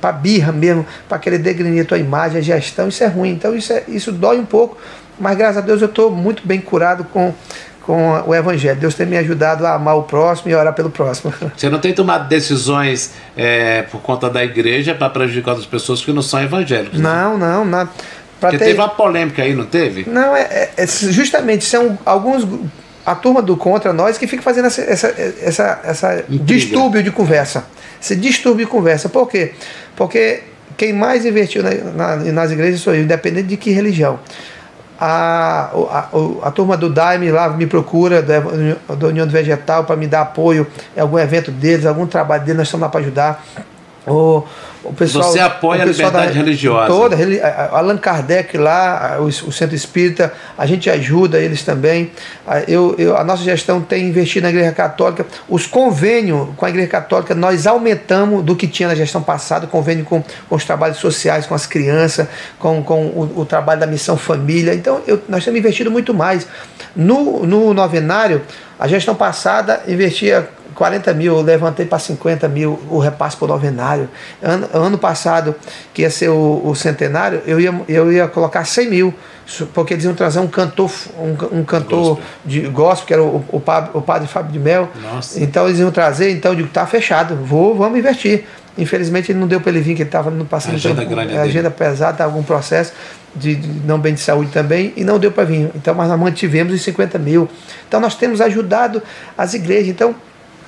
para 0.00 0.12
birra 0.12 0.52
mesmo, 0.52 0.84
para 1.08 1.18
querer 1.18 1.38
degrenir 1.38 1.80
a 1.82 1.84
tua 1.86 1.96
imagem, 1.96 2.36
a 2.36 2.42
gestão, 2.42 2.88
isso 2.88 3.02
é 3.02 3.06
ruim. 3.06 3.30
Então 3.30 3.56
isso, 3.56 3.72
é, 3.72 3.84
isso 3.88 4.12
dói 4.12 4.38
um 4.38 4.44
pouco, 4.44 4.76
mas 5.18 5.34
graças 5.34 5.56
a 5.56 5.60
Deus 5.62 5.80
eu 5.80 5.88
estou 5.88 6.10
muito 6.10 6.46
bem 6.46 6.60
curado 6.60 7.04
com, 7.04 7.32
com 7.86 8.22
o 8.26 8.34
Evangelho. 8.34 8.78
Deus 8.80 8.94
tem 8.94 9.06
me 9.06 9.16
ajudado 9.16 9.66
a 9.66 9.74
amar 9.74 9.96
o 9.96 10.02
próximo 10.04 10.50
e 10.50 10.54
a 10.54 10.58
orar 10.58 10.72
pelo 10.74 10.90
próximo. 10.90 11.32
Você 11.56 11.68
não 11.68 11.78
tem 11.78 11.92
tomado 11.92 12.28
decisões 12.28 13.12
é, 13.36 13.82
por 13.82 14.00
conta 14.00 14.28
da 14.30 14.42
igreja 14.44 14.94
para 14.94 15.10
prejudicar 15.10 15.52
outras 15.52 15.66
pessoas 15.68 16.02
que 16.02 16.12
não 16.12 16.22
são 16.22 16.42
evangélicos. 16.42 16.98
né? 16.98 17.08
Não, 17.08 17.36
não, 17.38 17.64
não. 17.64 17.88
Porque 18.40 18.58
ter- 18.58 18.64
teve 18.66 18.78
uma 18.78 18.88
polêmica 18.88 19.42
aí, 19.42 19.54
não 19.54 19.64
teve? 19.66 20.08
Não, 20.08 20.34
é, 20.36 20.42
é- 20.42 20.70
é 20.76 20.86
justamente 20.86 21.64
são 21.64 21.98
alguns. 22.04 22.46
A 23.06 23.14
turma 23.14 23.42
do 23.42 23.54
contra 23.54 23.92
nós 23.92 24.16
que 24.16 24.26
fica 24.26 24.42
fazendo 24.42 24.66
essa, 24.66 24.80
essa, 24.80 25.14
essa, 25.42 25.80
essa 25.84 26.24
distúrbio 26.28 27.02
de 27.02 27.10
conversa. 27.10 27.64
Esse 28.00 28.16
distúrbio 28.16 28.64
de 28.64 28.70
conversa. 28.70 29.10
Por 29.10 29.28
quê? 29.28 29.52
Porque 29.94 30.42
quem 30.76 30.92
mais 30.94 31.26
investiu 31.26 31.62
na- 31.62 32.16
na- 32.16 32.32
nas 32.32 32.50
igrejas 32.50 32.80
sou 32.80 32.94
eu, 32.94 33.02
independente 33.02 33.48
de 33.48 33.56
que 33.58 33.70
religião. 33.70 34.18
A, 34.98 35.70
a, 35.72 36.48
a 36.48 36.50
turma 36.50 36.76
do 36.76 36.88
Daime 36.88 37.30
lá 37.30 37.48
me 37.48 37.66
procura, 37.66 38.22
da 38.22 38.40
da 38.40 39.06
União 39.08 39.26
do 39.26 39.32
Vegetal, 39.32 39.84
para 39.84 39.96
me 39.96 40.06
dar 40.06 40.20
apoio 40.20 40.66
em 40.96 41.00
algum 41.00 41.18
evento 41.18 41.50
deles, 41.50 41.84
algum 41.84 42.06
trabalho 42.06 42.42
deles, 42.42 42.58
nós 42.58 42.68
estamos 42.68 42.82
lá 42.84 42.88
para 42.88 43.00
ajudar. 43.00 43.44
O, 44.06 44.42
o 44.84 44.92
pessoal, 44.92 45.24
Você 45.32 45.40
apoia 45.40 45.80
a 45.82 45.84
liberdade 45.86 46.36
religiosa. 46.36 46.86
Toda, 46.88 47.16
Allan 47.72 47.96
Kardec 47.96 48.58
lá, 48.58 49.16
o, 49.18 49.24
o 49.24 49.50
Centro 49.52 49.74
Espírita, 49.74 50.30
a 50.58 50.66
gente 50.66 50.90
ajuda 50.90 51.38
eles 51.38 51.62
também. 51.62 52.10
A, 52.46 52.60
eu, 52.68 52.94
eu- 52.98 53.16
a 53.16 53.24
nossa 53.24 53.42
gestão 53.42 53.80
tem 53.80 54.06
investido 54.06 54.44
na 54.44 54.50
Igreja 54.50 54.72
Católica. 54.72 55.24
Os 55.48 55.66
convênios 55.66 56.48
com 56.56 56.66
a 56.66 56.68
Igreja 56.68 56.88
Católica 56.88 57.34
nós 57.34 57.66
aumentamos 57.66 58.44
do 58.44 58.54
que 58.54 58.66
tinha 58.68 58.88
na 58.90 58.94
gestão 58.94 59.22
passada, 59.22 59.66
convênio 59.66 60.04
com, 60.04 60.22
com 60.50 60.54
os 60.54 60.64
trabalhos 60.66 60.98
sociais, 60.98 61.46
com 61.46 61.54
as 61.54 61.64
crianças, 61.64 62.28
com, 62.58 62.82
com 62.82 63.06
o, 63.06 63.32
o 63.40 63.44
trabalho 63.46 63.80
da 63.80 63.86
missão 63.86 64.18
família. 64.18 64.74
Então 64.74 65.00
eu- 65.06 65.22
nós 65.30 65.42
temos 65.44 65.58
investido 65.60 65.90
muito 65.90 66.12
mais. 66.12 66.46
No, 66.94 67.46
no 67.46 67.72
novenário, 67.72 68.42
a 68.78 68.86
gestão 68.86 69.14
passada 69.14 69.82
investia 69.88 70.46
40 70.74 71.12
mil, 71.14 71.36
eu 71.36 71.42
levantei 71.42 71.86
para 71.86 71.98
50 71.98 72.48
mil 72.48 72.78
o 72.90 72.98
repasse 72.98 73.36
por 73.36 73.48
novenário. 73.48 74.08
Ano, 74.42 74.68
ano 74.72 74.98
passado, 74.98 75.54
que 75.92 76.02
ia 76.02 76.10
ser 76.10 76.28
o, 76.28 76.62
o 76.64 76.74
centenário, 76.74 77.42
eu 77.46 77.60
ia, 77.60 77.74
eu 77.88 78.12
ia 78.12 78.26
colocar 78.28 78.64
100 78.64 78.90
mil, 78.90 79.14
porque 79.72 79.94
eles 79.94 80.04
iam 80.04 80.14
trazer 80.14 80.38
um 80.40 80.46
cantor, 80.48 80.90
um, 81.18 81.58
um 81.60 81.64
cantor 81.64 82.16
Gospel. 82.16 82.24
de 82.44 82.60
gospel, 82.62 83.06
que 83.06 83.12
era 83.12 83.22
o, 83.22 83.44
o, 83.52 83.60
padre, 83.60 83.90
o 83.94 84.00
padre 84.02 84.28
Fábio 84.28 84.52
de 84.52 84.58
Mel. 84.58 84.88
Nossa. 85.02 85.40
Então 85.42 85.66
eles 85.66 85.78
iam 85.78 85.90
trazer, 85.90 86.30
então 86.30 86.52
eu 86.52 86.56
digo, 86.56 86.68
tá 86.68 86.86
fechado, 86.86 87.36
vou, 87.36 87.74
vamos 87.76 87.98
investir. 87.98 88.44
Infelizmente 88.76 89.30
ele 89.30 89.38
não 89.38 89.46
deu 89.46 89.60
para 89.60 89.70
ele 89.70 89.80
vir, 89.80 89.94
que 89.94 90.02
ele 90.02 90.08
estava 90.08 90.30
no 90.30 90.44
passando 90.44 90.74
Agenda 90.74 91.02
tempo- 91.02 91.14
grande 91.14 91.34
é, 91.34 91.38
agenda 91.38 91.70
pesada, 91.70 92.24
algum 92.24 92.42
processo 92.42 92.92
de, 93.36 93.54
de 93.54 93.86
não 93.86 94.00
bem 94.00 94.14
de 94.14 94.20
saúde 94.20 94.50
também, 94.50 94.92
e 94.96 95.04
não 95.04 95.16
deu 95.18 95.30
para 95.30 95.44
vir. 95.44 95.70
Então, 95.76 95.94
mas 95.94 96.08
nós 96.08 96.18
mantivemos 96.18 96.72
os 96.74 96.82
50 96.82 97.16
mil. 97.18 97.48
Então 97.86 98.00
nós 98.00 98.16
temos 98.16 98.40
ajudado 98.40 99.00
as 99.38 99.54
igrejas. 99.54 99.88
Então, 99.88 100.14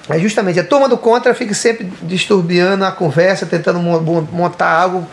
é 0.09 0.19
justamente 0.19 0.61
a 0.61 0.65
turma 0.65 0.89
do 0.89 0.97
contra 0.97 1.35
fica 1.35 1.53
sempre 1.55 1.91
disturbiando 2.03 2.85
a 2.85 2.93
conversa, 2.93 3.45
tentando 3.47 3.79
mo- 3.81 4.01
mo- 4.01 4.29
montar 4.33 4.71
algo, 4.71 5.07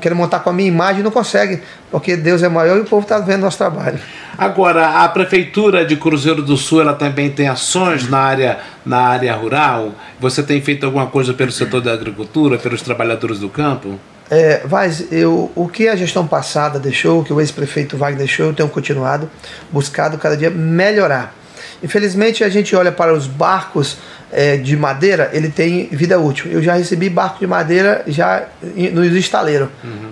querendo 0.00 0.18
montar 0.18 0.40
com 0.40 0.50
a 0.50 0.52
minha 0.52 0.68
imagem, 0.68 1.02
não 1.02 1.10
consegue, 1.10 1.60
porque 1.90 2.16
Deus 2.16 2.42
é 2.42 2.48
maior 2.48 2.76
e 2.76 2.80
o 2.80 2.84
povo 2.84 3.02
está 3.02 3.18
vendo 3.18 3.40
nosso 3.42 3.58
trabalho. 3.58 3.98
Agora, 4.38 5.02
a 5.02 5.08
prefeitura 5.08 5.84
de 5.84 5.96
Cruzeiro 5.96 6.42
do 6.42 6.56
Sul, 6.56 6.80
ela 6.80 6.94
também 6.94 7.30
tem 7.30 7.48
ações 7.48 8.08
na 8.08 8.18
área, 8.18 8.58
na 8.84 8.98
área 8.98 9.34
rural. 9.34 9.92
Você 10.20 10.42
tem 10.42 10.60
feito 10.62 10.86
alguma 10.86 11.06
coisa 11.06 11.34
pelo 11.34 11.50
setor 11.52 11.80
da 11.80 11.92
agricultura, 11.92 12.58
pelos 12.58 12.82
trabalhadores 12.82 13.38
do 13.40 13.48
campo? 13.48 13.98
É, 14.30 14.62
Vaz, 14.64 15.12
eu, 15.12 15.50
o 15.54 15.68
que 15.68 15.88
a 15.88 15.96
gestão 15.96 16.26
passada 16.26 16.78
deixou, 16.78 17.20
o 17.20 17.24
que 17.24 17.32
o 17.32 17.40
ex-prefeito 17.40 17.96
Wagner 17.98 18.18
deixou, 18.18 18.46
eu 18.46 18.54
tenho 18.54 18.68
continuado, 18.68 19.28
buscado 19.70 20.16
cada 20.16 20.36
dia 20.36 20.48
melhorar. 20.48 21.34
Infelizmente, 21.82 22.44
a 22.44 22.48
gente 22.48 22.74
olha 22.76 22.92
para 22.92 23.12
os 23.12 23.26
barcos 23.26 23.98
é, 24.30 24.56
de 24.56 24.76
madeira, 24.76 25.30
ele 25.32 25.48
tem 25.48 25.88
vida 25.88 26.18
útil. 26.18 26.50
Eu 26.50 26.62
já 26.62 26.74
recebi 26.74 27.10
barco 27.10 27.40
de 27.40 27.46
madeira 27.46 28.02
já 28.06 28.44
nos 28.92 29.12
estaleiros. 29.14 29.68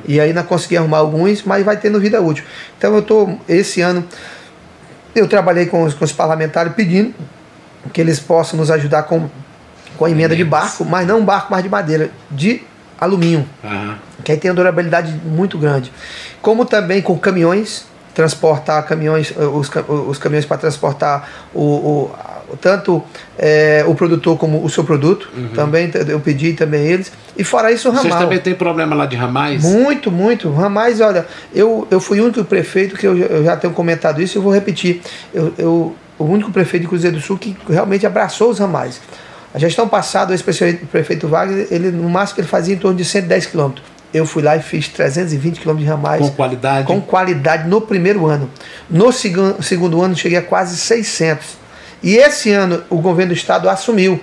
E 0.07 0.21
ainda 0.21 0.43
consegui 0.43 0.77
arrumar 0.77 0.99
alguns, 0.99 1.43
mas 1.45 1.65
vai 1.65 1.77
tendo 1.77 2.01
vida 2.01 2.21
útil. 2.21 2.45
Então, 2.77 2.93
eu 2.95 3.01
estou, 3.01 3.41
esse 3.49 3.81
ano, 3.81 4.05
eu 5.15 5.27
trabalhei 5.29 5.67
com 5.67 5.85
os, 5.85 5.95
com 5.95 6.05
os 6.05 6.13
parlamentares 6.13 6.73
pedindo 6.75 7.15
que 7.93 8.01
eles 8.01 8.21
possam 8.21 8.59
nos 8.59 8.71
ajudar 8.71 9.05
com, 9.05 9.29
com 9.97 10.05
a 10.05 10.11
emenda 10.11 10.37
de 10.37 10.45
barco, 10.45 10.85
mas 10.85 11.07
não 11.07 11.21
um 11.21 11.25
barco 11.25 11.51
mais 11.51 11.63
de 11.63 11.71
madeira, 11.71 12.11
de 12.31 12.63
alumínio 13.01 13.49
Aham. 13.65 13.97
que 14.23 14.31
aí 14.31 14.39
tem 14.39 14.51
uma 14.51 14.57
durabilidade 14.57 15.13
muito 15.25 15.57
grande. 15.57 15.91
Como 16.43 16.65
também 16.65 17.01
com 17.01 17.19
caminhões, 17.19 17.87
transportar 18.15 18.85
caminhões, 18.87 19.33
eh, 19.37 19.45
os, 19.45 19.71
os 20.09 20.19
caminhões 20.19 20.45
para 20.45 20.57
transportar 20.59 21.29
o, 21.55 21.63
o- 21.63 22.11
tanto 22.61 23.01
eh, 23.39 23.85
o 23.87 23.95
produtor 23.95 24.37
como 24.37 24.65
o 24.65 24.69
seu 24.69 24.83
produto, 24.83 25.29
também 25.55 25.89
t- 25.89 26.05
eu 26.09 26.19
pedi 26.19 26.53
também 26.53 26.85
eles. 26.85 27.13
E 27.37 27.45
fora 27.45 27.71
isso 27.71 27.89
o 27.89 27.93
Vocês 27.93 28.05
ramal. 28.13 28.19
também 28.27 28.39
têm 28.41 28.55
problema 28.55 28.95
lá 28.97 29.07
de 29.07 29.15
ramais? 29.17 29.63
Muito, 29.63 30.11
muito. 30.11 30.51
Ramais, 30.51 31.01
olha, 31.01 31.27
eu, 31.55 31.87
eu 31.91 32.01
fui 32.01 32.21
o 32.21 32.25
único 32.25 32.43
prefeito 32.45 32.97
que 32.97 33.07
eu, 33.07 33.17
já- 33.17 33.27
eu 33.27 33.45
já 33.45 33.57
tenho 33.57 33.73
comentado 33.73 34.21
isso 34.21 34.37
e 34.37 34.39
eu 34.39 34.43
vou 34.43 34.53
repetir. 34.53 35.01
Eu, 35.33 35.55
eu, 35.57 35.97
o 36.19 36.25
único 36.25 36.51
prefeito 36.51 36.83
de 36.83 36.89
Cruzeiro 36.89 37.17
do 37.17 37.23
Sul 37.23 37.39
que 37.39 37.57
realmente 37.69 38.05
abraçou 38.05 38.51
os 38.51 38.59
ramais. 38.59 39.01
A 39.55 39.59
gestão 39.59 39.89
passada, 39.89 40.33
o 40.33 40.35
ex-prefeito 40.35 40.87
prefeito 40.87 41.29
Wagner, 41.29 41.67
ele, 41.71 41.91
no 41.91 42.09
máximo 42.09 42.35
que 42.37 42.41
ele 42.43 42.49
fazia 42.49 42.75
em 42.75 42.79
torno 42.79 42.97
de 42.97 43.05
110 43.05 43.47
quilômetros. 43.47 43.85
Eu 44.13 44.27
fui 44.27 44.43
lá 44.43 44.57
e 44.57 44.61
fiz 44.63 44.89
320 44.89 45.61
quilômetros 45.61 45.87
de 45.87 45.91
ramais. 45.91 46.21
Com 46.21 46.31
qualidade? 46.31 46.87
Com 46.87 47.01
qualidade 47.01 47.69
no 47.69 47.81
primeiro 47.81 48.27
ano. 48.27 48.51
No 48.89 49.13
segun- 49.13 49.63
segundo 49.63 50.03
ano, 50.03 50.17
cheguei 50.17 50.39
a 50.39 50.43
quase 50.43 50.77
600. 50.77 51.59
E 52.03 52.17
esse 52.17 52.51
ano, 52.51 52.83
o 52.91 52.99
governo 52.99 53.33
do 53.33 53.37
estado 53.37 53.69
assumiu. 53.69 54.21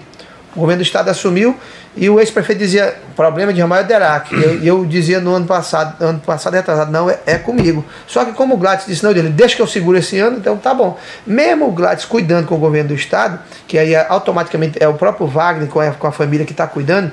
O 0.56 0.60
governo 0.60 0.82
do 0.82 0.86
estado 0.86 1.10
assumiu 1.10 1.56
e 1.96 2.10
o 2.10 2.20
ex-prefeito 2.20 2.60
dizia: 2.60 2.96
problema 3.15 3.53
de 3.53 3.62
ramal 3.62 3.77
é 3.77 3.82
o 3.84 3.86
Derac. 3.86 4.34
E 4.36 4.44
eu, 4.44 4.63
eu 4.63 4.86
dizia 4.86 5.20
no 5.22 5.34
ano 5.36 5.46
passado, 5.46 6.03
ano 6.03 6.20
passado 6.20 6.53
retrasado, 6.56 6.91
não, 6.91 7.10
é, 7.10 7.20
é 7.25 7.38
comigo. 7.38 7.86
Só 8.08 8.25
que 8.25 8.34
como 8.34 8.56
o 8.56 8.58
Gladys 8.58 8.88
disse, 8.88 9.03
não, 9.03 9.13
dele, 9.13 9.29
deixa 9.29 9.56
que 9.56 9.62
eu 9.62 9.67
seguro 9.67 9.98
esse 9.98 10.17
ano, 10.20 10.38
então 10.38 10.58
tá 10.58 10.74
bom. 10.74 10.98
Mesmo 11.25 11.67
o 11.67 11.72
Gladys 11.72 12.03
cuidando 12.06 12.48
com 12.48 12.56
o 12.56 12.58
governo 12.58 12.89
do 12.89 12.96
estado, 12.96 13.39
que 13.67 13.77
aí 13.77 13.94
é, 13.94 14.06
automaticamente 14.10 14.77
é 14.82 14.88
o 14.88 14.96
próprio 14.96 15.27
Wagner 15.27 15.67
com 15.70 15.79
a, 15.79 15.91
com 15.91 16.08
a 16.08 16.12
família 16.12 16.46
que 16.46 16.51
está 16.53 16.65
cuidando 16.67 17.12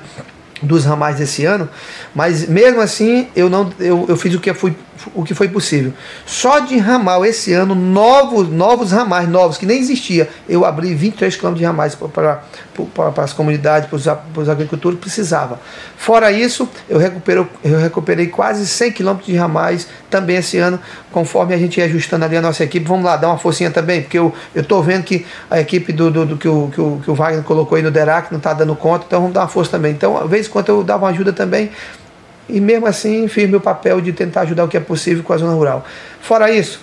dos 0.61 0.85
ramais 0.85 1.17
desse 1.17 1.45
ano, 1.45 1.69
mas 2.13 2.47
mesmo 2.47 2.79
assim 2.81 3.27
eu 3.35 3.49
não 3.49 3.71
eu, 3.79 4.05
eu 4.07 4.17
fiz 4.17 4.33
o 4.33 4.39
que 4.39 4.53
fui 4.53 4.75
o 5.13 5.23
que 5.23 5.33
foi 5.33 5.47
possível. 5.47 5.93
Só 6.25 6.59
de 6.59 6.77
ramal 6.77 7.25
esse 7.25 7.53
ano 7.53 7.75
novos 7.75 8.49
novos 8.49 8.91
ramais 8.91 9.27
novos 9.27 9.57
que 9.57 9.65
nem 9.65 9.79
existia. 9.79 10.29
Eu 10.47 10.65
abri 10.65 10.93
23 10.93 11.35
km 11.35 11.53
de 11.53 11.63
ramais 11.63 11.95
para 11.95 12.43
para, 12.93 13.23
as 13.23 13.31
comunidades, 13.31 13.87
para 13.87 14.41
os, 14.41 14.49
agricultores 14.49 14.99
precisava. 14.99 15.59
Fora 15.95 16.31
isso, 16.31 16.67
eu 16.89 16.97
recuperei 16.97 17.45
eu 17.63 17.77
recuperei 17.79 18.27
quase 18.27 18.67
100 18.67 18.91
km 18.91 19.17
de 19.25 19.35
ramais 19.35 19.87
também 20.09 20.37
esse 20.37 20.57
ano, 20.57 20.79
conforme 21.11 21.53
a 21.53 21.57
gente 21.57 21.77
ia 21.79 21.85
ajustando 21.85 22.25
ali 22.25 22.35
a 22.35 22.41
nossa 22.41 22.63
equipe. 22.63 22.85
Vamos 22.85 23.05
lá, 23.05 23.15
dar 23.15 23.27
uma 23.27 23.37
forcinha 23.37 23.71
também, 23.71 24.01
porque 24.01 24.17
eu 24.17 24.33
tô 24.67 24.81
vendo 24.81 25.03
que 25.03 25.25
a 25.49 25.59
equipe 25.59 25.93
do, 25.93 26.11
do, 26.11 26.25
do 26.25 26.37
que, 26.37 26.47
o, 26.47 26.69
que, 26.73 26.81
o, 26.81 26.99
que 27.03 27.09
o 27.09 27.15
Wagner 27.15 27.43
colocou 27.43 27.75
aí 27.75 27.81
no 27.81 27.91
Derac 27.91 28.31
não 28.31 28.37
está 28.37 28.53
dando 28.53 28.75
conta, 28.75 29.05
então 29.07 29.21
vamos 29.21 29.33
dar 29.33 29.41
uma 29.41 29.47
força 29.47 29.71
também. 29.71 29.93
Então, 29.93 30.17
às 30.17 30.29
vezes, 30.29 30.47
quando 30.47 30.69
eu 30.69 30.83
dava 30.83 31.05
uma 31.05 31.11
ajuda 31.11 31.31
também, 31.31 31.71
e 32.47 32.59
mesmo 32.61 32.85
assim 32.87 33.27
fiz 33.27 33.49
meu 33.49 33.61
papel 33.61 34.01
de 34.01 34.13
tentar 34.13 34.41
ajudar 34.41 34.63
o 34.63 34.67
que 34.67 34.77
é 34.77 34.79
possível 34.79 35.23
com 35.23 35.33
a 35.33 35.37
zona 35.37 35.53
rural. 35.53 35.85
Fora 36.21 36.51
isso, 36.51 36.81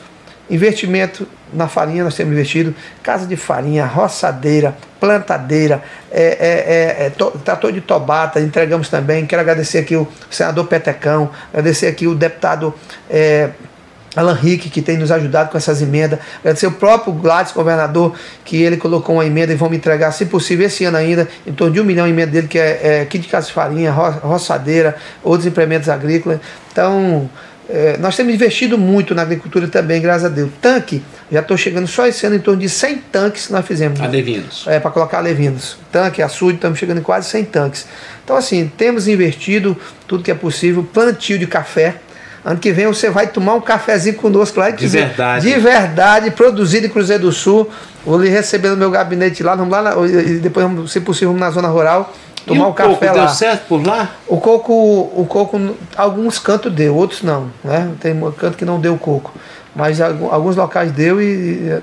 investimento 0.51 1.27
na 1.53 1.69
farinha, 1.69 2.05
nós 2.05 2.15
temos 2.15 2.33
investido, 2.33 2.75
casa 3.03 3.27
de 3.27 3.37
farinha, 3.37 3.85
roçadeira, 3.85 4.75
plantadeira, 4.99 5.83
é, 6.11 6.23
é, 6.23 7.05
é, 7.05 7.07
é, 7.07 7.11
to, 7.11 7.31
trator 7.45 7.73
de 7.73 7.81
tobata, 7.81 8.41
entregamos 8.41 8.89
também. 8.89 9.27
Quero 9.27 9.43
agradecer 9.43 9.79
aqui 9.79 9.97
o 9.97 10.09
senador 10.31 10.67
Petecão, 10.67 11.31
agradecer 11.53 11.87
aqui 11.87 12.07
o 12.07 12.15
deputado. 12.15 12.75
Alan 14.15 14.35
Rick, 14.35 14.69
que 14.69 14.83
tem 14.83 14.97
nos 14.97 15.11
ajudado 15.11 15.51
com 15.51 15.57
essas 15.57 15.81
emendas. 15.81 16.19
Agradecer 16.41 16.67
o 16.67 16.73
próprio 16.73 17.13
Gladys, 17.13 17.53
governador, 17.53 18.15
que 18.45 18.61
ele 18.63 18.77
colocou 18.77 19.17
uma 19.17 19.25
emenda 19.25 19.53
e 19.53 19.57
vão 19.57 19.71
me 19.71 19.77
entregar, 19.77 20.13
se 20.13 20.27
possível, 20.27 20.67
esse 20.67 20.85
ano 20.85 20.97
ainda, 20.97 21.29
em 21.47 21.53
torno 21.53 21.73
de 21.73 21.81
um 21.81 21.85
milhão 21.85 22.07
de 22.07 22.13
emenda 22.13 22.33
dele, 22.33 22.49
que 22.49 22.59
é, 22.59 23.01
é 23.01 23.05
kit 23.07 23.23
de 23.23 23.29
casa 23.29 23.47
de 23.47 23.53
farinha, 23.53 23.91
ro 23.91 24.11
roçadeira, 24.29 24.97
outros 25.23 25.47
implementos 25.47 25.89
agrícolas. 25.89 26.41
Então, 26.71 27.29
é, 27.69 27.97
nós 27.99 28.15
temos 28.17 28.35
investido 28.35 28.77
muito 28.77 29.15
na 29.15 29.23
agricultura 29.23 29.67
também, 29.67 30.01
graças 30.03 30.25
a 30.25 30.29
Deus. 30.29 30.51
Tanque, 30.61 31.03
já 31.31 31.41
estou 31.41 31.57
chegando 31.57 31.87
só 31.87 32.07
esse 32.07 32.27
ano 32.27 32.37
em 32.37 32.41
torno 32.41 32.61
de 32.61 32.69
100 32.69 32.99
tanques 33.11 33.47
que 33.47 33.53
nós 33.53 33.67
fizemos. 33.67 33.99
Alevinos. 34.01 34.65
É, 34.67 34.79
para 34.79 34.91
colocar 34.91 35.21
levinos. 35.21 35.79
Tanque, 35.91 36.21
açude, 36.21 36.57
estamos 36.57 36.79
chegando 36.79 36.99
em 36.99 37.03
quase 37.03 37.31
100 37.31 37.45
tanques. 37.47 37.87
Então, 38.23 38.37
assim, 38.37 38.71
temos 38.77 39.09
investido 39.09 39.75
tudo 40.07 40.23
que 40.23 40.31
é 40.31 40.35
possível. 40.35 40.87
Plantio 40.93 41.39
de 41.39 41.47
café. 41.47 41.97
Ano 42.45 42.59
que 42.59 42.73
vem 42.73 42.87
você 42.87 43.09
vai 43.09 43.27
tomar 43.29 43.55
um 43.55 43.61
cafezinho 43.61 44.17
conosco 44.17 44.59
lá. 44.59 44.71
De 44.71 44.87
verdade. 44.87 45.49
De 45.49 45.59
verdade, 45.61 46.31
produzido 46.33 46.87
em 46.87 46.91
Cruzeiro 46.91 47.23
do 47.25 47.33
Sul. 47.33 47.71
Vou 48.05 48.19
lhe 48.21 48.29
receber 48.29 48.69
no 48.71 48.77
meu 48.77 48.91
gabinete 48.91 49.43
lá. 49.45 49.55
Vamos 49.55 49.71
lá, 49.73 49.81
na- 49.83 49.95
e 50.09 50.39
depois, 50.41 50.67
se 50.91 51.01
possível, 51.01 51.29
vamos 51.29 51.41
na 51.41 51.51
zona 51.51 51.69
rural. 51.69 52.13
Tomar 52.45 52.65
e 52.65 52.67
um 52.67 52.71
o 52.71 52.75
café 52.75 52.91
coco 53.07 53.19
lá. 53.19 53.27
deu 53.27 53.29
certo 53.29 53.67
por 53.69 53.87
lá? 53.87 54.11
O 54.27 54.37
coco, 54.39 54.73
o 54.73 55.25
coco, 55.29 55.61
alguns 55.97 56.41
cantos 56.41 56.73
deu, 56.73 56.97
outros 56.97 57.23
não, 57.23 57.49
né? 57.63 57.89
Tem 58.01 58.13
um 58.13 58.33
canto 58.33 58.57
que 58.59 58.65
não 58.65 58.81
deu 58.81 58.97
coco, 58.99 59.33
mas 59.77 60.01
algu- 60.01 60.29
alguns 60.29 60.57
locais 60.57 60.91
deu 60.91 61.23
e 61.23 61.81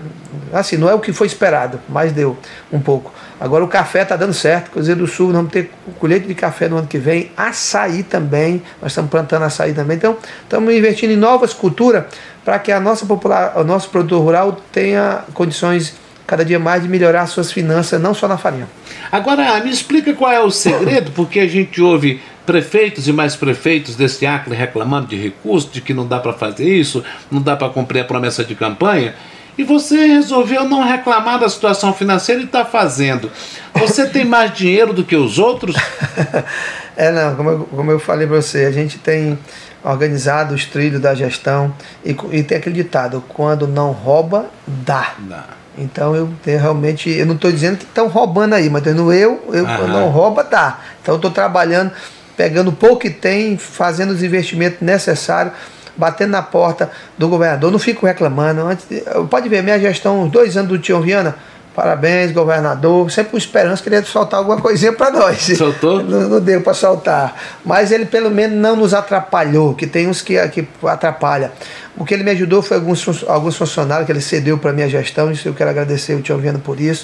assim, 0.51 0.75
não 0.75 0.89
é 0.89 0.93
o 0.93 0.99
que 0.99 1.13
foi 1.13 1.27
esperado, 1.27 1.79
mas 1.87 2.11
deu 2.11 2.35
um 2.73 2.79
pouco. 2.81 3.13
Agora 3.39 3.63
o 3.63 3.67
café 3.67 4.01
está 4.01 4.15
dando 4.15 4.33
certo, 4.33 4.69
Cruzeiro 4.71 4.99
do 4.99 5.07
Sul, 5.07 5.31
vamos 5.31 5.51
ter 5.51 5.71
colheita 5.97 6.27
de 6.27 6.35
café 6.35 6.67
no 6.67 6.77
ano 6.77 6.87
que 6.87 6.97
vem, 6.97 7.31
açaí 7.37 8.03
também, 8.03 8.61
nós 8.81 8.91
estamos 8.91 9.09
plantando 9.09 9.43
açaí 9.43 9.73
também. 9.73 9.95
Então, 9.95 10.17
estamos 10.43 10.73
investindo 10.73 11.11
em 11.11 11.15
novas 11.15 11.53
culturas 11.53 12.03
para 12.43 12.59
que 12.59 12.71
a 12.71 12.79
nossa 12.79 13.05
popular, 13.05 13.53
o 13.55 13.63
nosso 13.63 13.89
produtor 13.89 14.21
rural 14.21 14.57
tenha 14.71 15.23
condições 15.33 15.95
cada 16.27 16.43
dia 16.43 16.59
mais 16.59 16.83
de 16.83 16.89
melhorar 16.89 17.25
suas 17.27 17.51
finanças, 17.51 17.99
não 17.99 18.13
só 18.13 18.27
na 18.27 18.37
farinha. 18.37 18.67
Agora, 19.11 19.59
me 19.63 19.71
explica 19.71 20.13
qual 20.13 20.31
é 20.31 20.39
o 20.39 20.51
segredo, 20.51 21.11
porque 21.11 21.39
a 21.39 21.47
gente 21.47 21.81
ouve 21.81 22.21
prefeitos 22.45 23.07
e 23.07 23.13
mais 23.13 23.35
prefeitos 23.35 23.95
desse 23.95 24.25
Acre 24.25 24.55
reclamando 24.55 25.07
de 25.07 25.15
recursos, 25.15 25.71
de 25.71 25.81
que 25.81 25.93
não 25.93 26.05
dá 26.07 26.19
para 26.19 26.33
fazer 26.33 26.67
isso, 26.67 27.03
não 27.31 27.41
dá 27.41 27.55
para 27.55 27.69
cumprir 27.69 28.01
a 28.01 28.03
promessa 28.03 28.43
de 28.43 28.53
campanha. 28.53 29.15
E 29.59 29.63
você 29.65 30.05
resolveu 30.05 30.63
não 30.63 30.81
reclamar 30.81 31.37
da 31.37 31.49
situação 31.49 31.93
financeira 31.93 32.39
e 32.39 32.45
está 32.45 32.63
fazendo. 32.63 33.29
Você 33.73 34.07
tem 34.07 34.23
mais 34.23 34.53
dinheiro 34.53 34.93
do 34.93 35.03
que 35.03 35.17
os 35.17 35.37
outros? 35.37 35.75
é, 36.95 37.11
não, 37.11 37.35
como 37.35 37.49
eu, 37.49 37.59
como 37.65 37.91
eu 37.91 37.99
falei 37.99 38.25
para 38.25 38.41
você, 38.41 38.63
a 38.63 38.71
gente 38.71 38.97
tem 38.97 39.37
organizado 39.83 40.55
os 40.55 40.65
trilhos 40.65 41.01
da 41.01 41.13
gestão 41.13 41.75
e, 42.05 42.15
e 42.31 42.41
tem 42.41 42.57
aquele 42.57 42.73
ditado: 42.73 43.21
quando 43.27 43.67
não 43.67 43.91
rouba, 43.91 44.45
dá. 44.65 45.13
Então 45.77 46.15
eu 46.15 46.29
tenho 46.41 46.57
realmente, 46.57 47.09
eu 47.09 47.25
não 47.25 47.35
estou 47.35 47.51
dizendo 47.51 47.79
que 47.79 47.83
estão 47.83 48.07
roubando 48.07 48.55
aí, 48.55 48.69
mas 48.69 48.87
eu, 48.87 48.95
eu, 49.11 49.43
eu 49.51 49.87
não 49.89 50.07
rouba, 50.07 50.41
dá. 50.41 50.79
Então 51.01 51.15
eu 51.15 51.17
estou 51.17 51.31
trabalhando, 51.31 51.91
pegando 52.37 52.69
o 52.69 52.73
pouco 52.73 52.99
que 52.99 53.09
tem, 53.09 53.57
fazendo 53.57 54.11
os 54.11 54.23
investimentos 54.23 54.79
necessários 54.79 55.53
batendo 55.99 56.31
na 56.31 56.41
porta 56.41 56.89
do 57.17 57.27
governador, 57.27 57.71
não 57.71 57.77
fico 57.77 58.05
reclamando. 58.05 58.61
Antes, 58.61 58.85
pode 59.29 59.49
ver, 59.49 59.61
minha 59.61 59.77
gestão, 59.77 60.23
uns 60.23 60.31
dois 60.31 60.55
anos 60.55 60.69
do 60.69 60.79
Tião 60.79 61.01
Viana, 61.01 61.35
parabéns, 61.75 62.31
governador, 62.31 63.11
sempre 63.11 63.31
com 63.31 63.37
esperança 63.37 63.83
que 63.83 63.89
ele 63.89 63.97
ia 63.97 64.03
soltar 64.03 64.39
alguma 64.39 64.59
coisinha 64.59 64.93
para 64.93 65.11
nós. 65.11 65.39
Soltou? 65.57 66.01
Não, 66.09 66.29
não 66.29 66.39
deu 66.39 66.61
para 66.61 66.73
soltar. 66.73 67.35
Mas 67.65 67.91
ele 67.91 68.05
pelo 68.05 68.31
menos 68.31 68.57
não 68.57 68.75
nos 68.75 68.93
atrapalhou, 68.93 69.75
que 69.75 69.85
tem 69.85 70.07
uns 70.07 70.21
que, 70.21 70.35
que 70.49 70.67
atrapalha. 70.83 71.51
O 71.97 72.05
que 72.05 72.13
ele 72.13 72.23
me 72.23 72.31
ajudou 72.31 72.61
foi 72.61 72.77
alguns, 72.77 73.23
alguns 73.27 73.57
funcionários 73.57 74.05
que 74.05 74.11
ele 74.11 74.21
cedeu 74.21 74.57
para 74.57 74.71
minha 74.71 74.89
gestão, 74.89 75.31
isso 75.31 75.47
eu 75.47 75.53
quero 75.53 75.69
agradecer 75.69 76.13
o 76.13 76.21
Tião 76.21 76.37
Viana 76.37 76.59
por 76.59 76.79
isso 76.79 77.03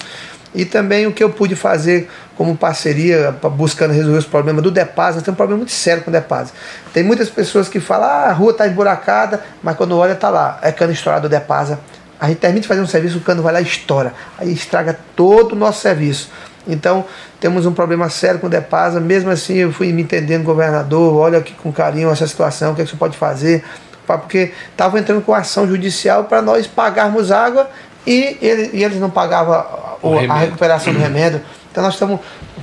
e 0.56 0.64
também 0.64 1.06
o 1.06 1.12
que 1.12 1.24
eu 1.24 1.30
pude 1.30 1.56
fazer 1.56 2.10
como 2.36 2.56
parceria 2.56 3.36
buscando 3.52 3.94
resolver 3.94 4.18
os 4.18 4.26
problemas 4.26 4.64
do 4.64 4.72
Depasa. 4.72 5.16
Nós 5.16 5.24
temos 5.24 5.36
um 5.36 5.38
problema 5.38 5.58
muito 5.58 5.74
sério 5.74 6.02
com 6.02 6.10
o 6.10 6.14
Depasa. 6.14 6.54
Tem 6.94 7.04
muitas 7.04 7.30
pessoas 7.30 7.68
que 7.68 7.80
falam, 7.80 8.08
ah, 8.08 8.30
a 8.30 8.32
rua 8.32 8.52
está 8.52 8.66
emburacada, 8.66 9.44
mas 9.62 9.76
quando 9.76 9.98
olha 9.98 10.14
está 10.14 10.30
lá, 10.30 10.58
é 10.62 10.72
cano 10.72 10.94
estourado 10.94 11.28
do 11.28 11.32
Depasa. 11.32 11.80
A 12.20 12.30
gente 12.30 12.38
termina 12.38 12.62
de 12.62 12.68
fazer 12.68 12.80
um 12.80 12.88
serviço, 12.88 13.18
o 13.18 13.22
cano 13.22 13.44
vai 13.44 13.52
lá 13.52 13.60
e 13.60 13.66
estoura. 13.66 14.14
Aí 14.40 14.52
estraga 14.52 14.98
todo 15.16 15.52
o 15.52 15.56
nosso 15.56 15.82
serviço. 15.82 16.32
Então, 16.66 17.06
temos 17.40 17.66
um 17.66 17.74
problema 17.74 18.10
sério 18.10 18.40
com 18.40 18.48
o 18.48 18.50
Depasa. 18.50 19.02
Mesmo 19.02 19.30
assim, 19.30 19.56
eu 19.56 19.74
fui 19.74 19.92
me 19.92 20.02
entendendo, 20.02 20.44
governador, 20.44 21.16
olha 21.16 21.40
aqui 21.40 21.54
com 21.54 21.72
carinho 21.72 22.10
essa 22.10 22.26
situação, 22.26 22.72
o 22.72 22.76
que, 22.76 22.82
é 22.82 22.86
que 22.86 22.92
você 22.92 22.98
pode 22.98 23.18
fazer? 23.18 23.64
Porque 24.08 24.54
estava 24.72 24.98
entrando 24.98 25.22
com 25.22 25.34
ação 25.34 25.68
judicial 25.68 26.24
para 26.24 26.42
nós 26.42 26.66
pagarmos 26.66 27.32
água 27.32 27.70
e, 28.06 28.38
ele, 28.42 28.70
e 28.74 28.84
eles 28.84 29.00
não 29.00 29.10
pagavam 29.10 29.66
o, 30.02 30.18
a 30.18 30.38
recuperação 30.38 30.94
do 30.94 31.00
remédio. 31.00 31.42
Então 31.72 31.84
nós 31.84 31.94
estamos, 31.94 32.20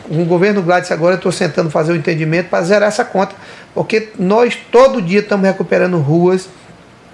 com 0.08 0.22
o 0.22 0.24
governo 0.24 0.62
Gladys 0.62 0.90
agora, 0.90 1.14
eu 1.14 1.16
estou 1.16 1.32
sentando 1.32 1.70
fazer 1.70 1.92
o 1.92 1.96
entendimento 1.96 2.48
para 2.48 2.64
zerar 2.64 2.88
essa 2.88 3.04
conta, 3.04 3.34
porque 3.74 4.10
nós 4.18 4.56
todo 4.70 5.02
dia 5.02 5.20
estamos 5.20 5.46
recuperando 5.46 5.98
ruas 5.98 6.48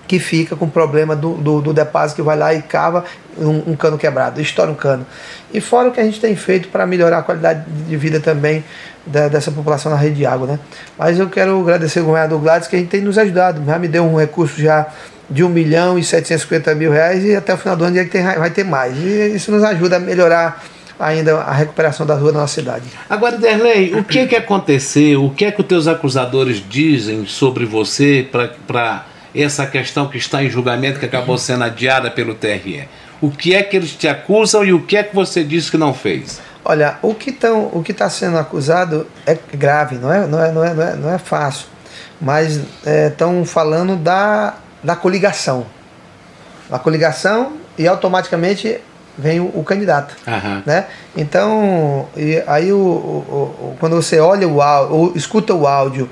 que 0.06 0.18
fica 0.18 0.56
com 0.56 0.68
problema 0.68 1.14
do, 1.14 1.34
do, 1.34 1.60
do 1.60 1.74
depósito 1.74 2.16
que 2.16 2.22
vai 2.22 2.36
lá 2.36 2.54
e 2.54 2.62
cava 2.62 3.04
um, 3.36 3.72
um, 3.72 3.76
cano 3.76 3.98
quebrado, 3.98 4.40
estoura 4.40 4.70
um 4.70 4.74
cano. 4.74 5.06
E 5.52 5.60
fora 5.60 5.88
o 5.88 5.92
que 5.92 6.00
a 6.00 6.04
gente 6.04 6.18
tem 6.18 6.34
feito 6.34 6.68
para 6.68 6.86
melhorar 6.86 7.18
a 7.18 7.22
qualidade 7.22 7.64
de 7.68 7.96
vida 7.96 8.18
também 8.18 8.64
da, 9.04 9.28
dessa 9.28 9.50
população 9.50 9.92
na 9.92 9.98
rede 9.98 10.16
de 10.16 10.26
água. 10.26 10.46
Né? 10.46 10.58
Mas 10.96 11.18
eu 11.18 11.28
quero 11.28 11.60
agradecer 11.60 11.98
ao 11.98 12.06
governador 12.06 12.40
Gladys 12.40 12.68
que 12.68 12.76
a 12.76 12.78
gente 12.78 12.88
tem 12.88 13.02
nos 13.02 13.18
ajudado, 13.18 13.62
já 13.64 13.78
me 13.78 13.86
deu 13.86 14.02
um 14.04 14.16
recurso 14.16 14.60
já 14.60 14.86
de 15.30 15.44
1 15.44 15.48
milhão 15.48 15.98
e 15.98 16.04
750 16.04 16.74
mil 16.74 16.90
reais 16.90 17.24
e 17.24 17.34
até 17.34 17.52
o 17.52 17.56
final 17.56 17.76
do 17.76 17.84
ano 17.84 18.08
tem, 18.08 18.22
vai 18.22 18.50
ter 18.50 18.64
mais. 18.64 18.96
E 18.96 19.34
isso 19.34 19.50
nos 19.50 19.62
ajuda 19.62 19.96
a 19.96 20.00
melhorar 20.00 20.64
ainda 20.98 21.36
a 21.36 21.52
recuperação 21.52 22.04
da 22.06 22.14
rua 22.14 22.32
da 22.32 22.40
nossa 22.40 22.54
cidade. 22.54 22.84
Agora, 23.08 23.36
Derlei, 23.36 23.94
o 23.94 24.02
que 24.02 24.18
é 24.18 24.26
que 24.26 24.34
aconteceu? 24.34 25.24
O 25.24 25.30
que 25.30 25.44
é 25.44 25.52
que 25.52 25.60
os 25.60 25.66
teus 25.66 25.86
acusadores 25.86 26.62
dizem 26.68 27.24
sobre 27.26 27.64
você 27.64 28.26
para 28.66 29.06
essa 29.34 29.66
questão 29.66 30.08
que 30.08 30.18
está 30.18 30.42
em 30.42 30.50
julgamento 30.50 30.98
que 30.98 31.06
acabou 31.06 31.38
sendo 31.38 31.64
adiada 31.64 32.10
pelo 32.10 32.34
TRE? 32.34 32.88
O 33.20 33.30
que 33.30 33.54
é 33.54 33.62
que 33.62 33.76
eles 33.76 33.92
te 33.92 34.08
acusam 34.08 34.64
e 34.64 34.72
o 34.72 34.82
que 34.82 34.96
é 34.96 35.02
que 35.02 35.14
você 35.14 35.44
disse 35.44 35.70
que 35.70 35.76
não 35.76 35.92
fez? 35.92 36.40
Olha, 36.64 36.98
o 37.02 37.14
que 37.14 37.30
está 37.30 38.10
sendo 38.10 38.36
acusado 38.36 39.06
é 39.26 39.36
grave, 39.54 39.96
não 39.96 40.12
é, 40.12 40.26
não 40.26 40.42
é, 40.42 40.52
não 40.52 40.64
é, 40.64 40.74
não 40.74 40.82
é, 40.82 40.96
não 40.96 41.12
é 41.12 41.18
fácil. 41.18 41.66
Mas 42.20 42.60
estão 43.06 43.42
é, 43.42 43.44
falando 43.44 43.96
da 43.96 44.54
da 44.82 44.96
coligação. 44.96 45.66
A 46.70 46.78
coligação 46.78 47.54
e 47.76 47.86
automaticamente 47.86 48.80
vem 49.16 49.40
o, 49.40 49.46
o 49.46 49.64
candidato. 49.64 50.16
Uhum. 50.26 50.62
Né? 50.64 50.86
Então, 51.16 52.08
aí 52.46 52.72
o, 52.72 52.78
o, 52.78 53.76
quando 53.80 53.96
você 53.96 54.20
olha 54.20 54.46
o 54.46 54.62
áudio, 54.62 54.96
ou 54.96 55.12
escuta 55.16 55.52
o 55.54 55.66
áudio, 55.66 56.08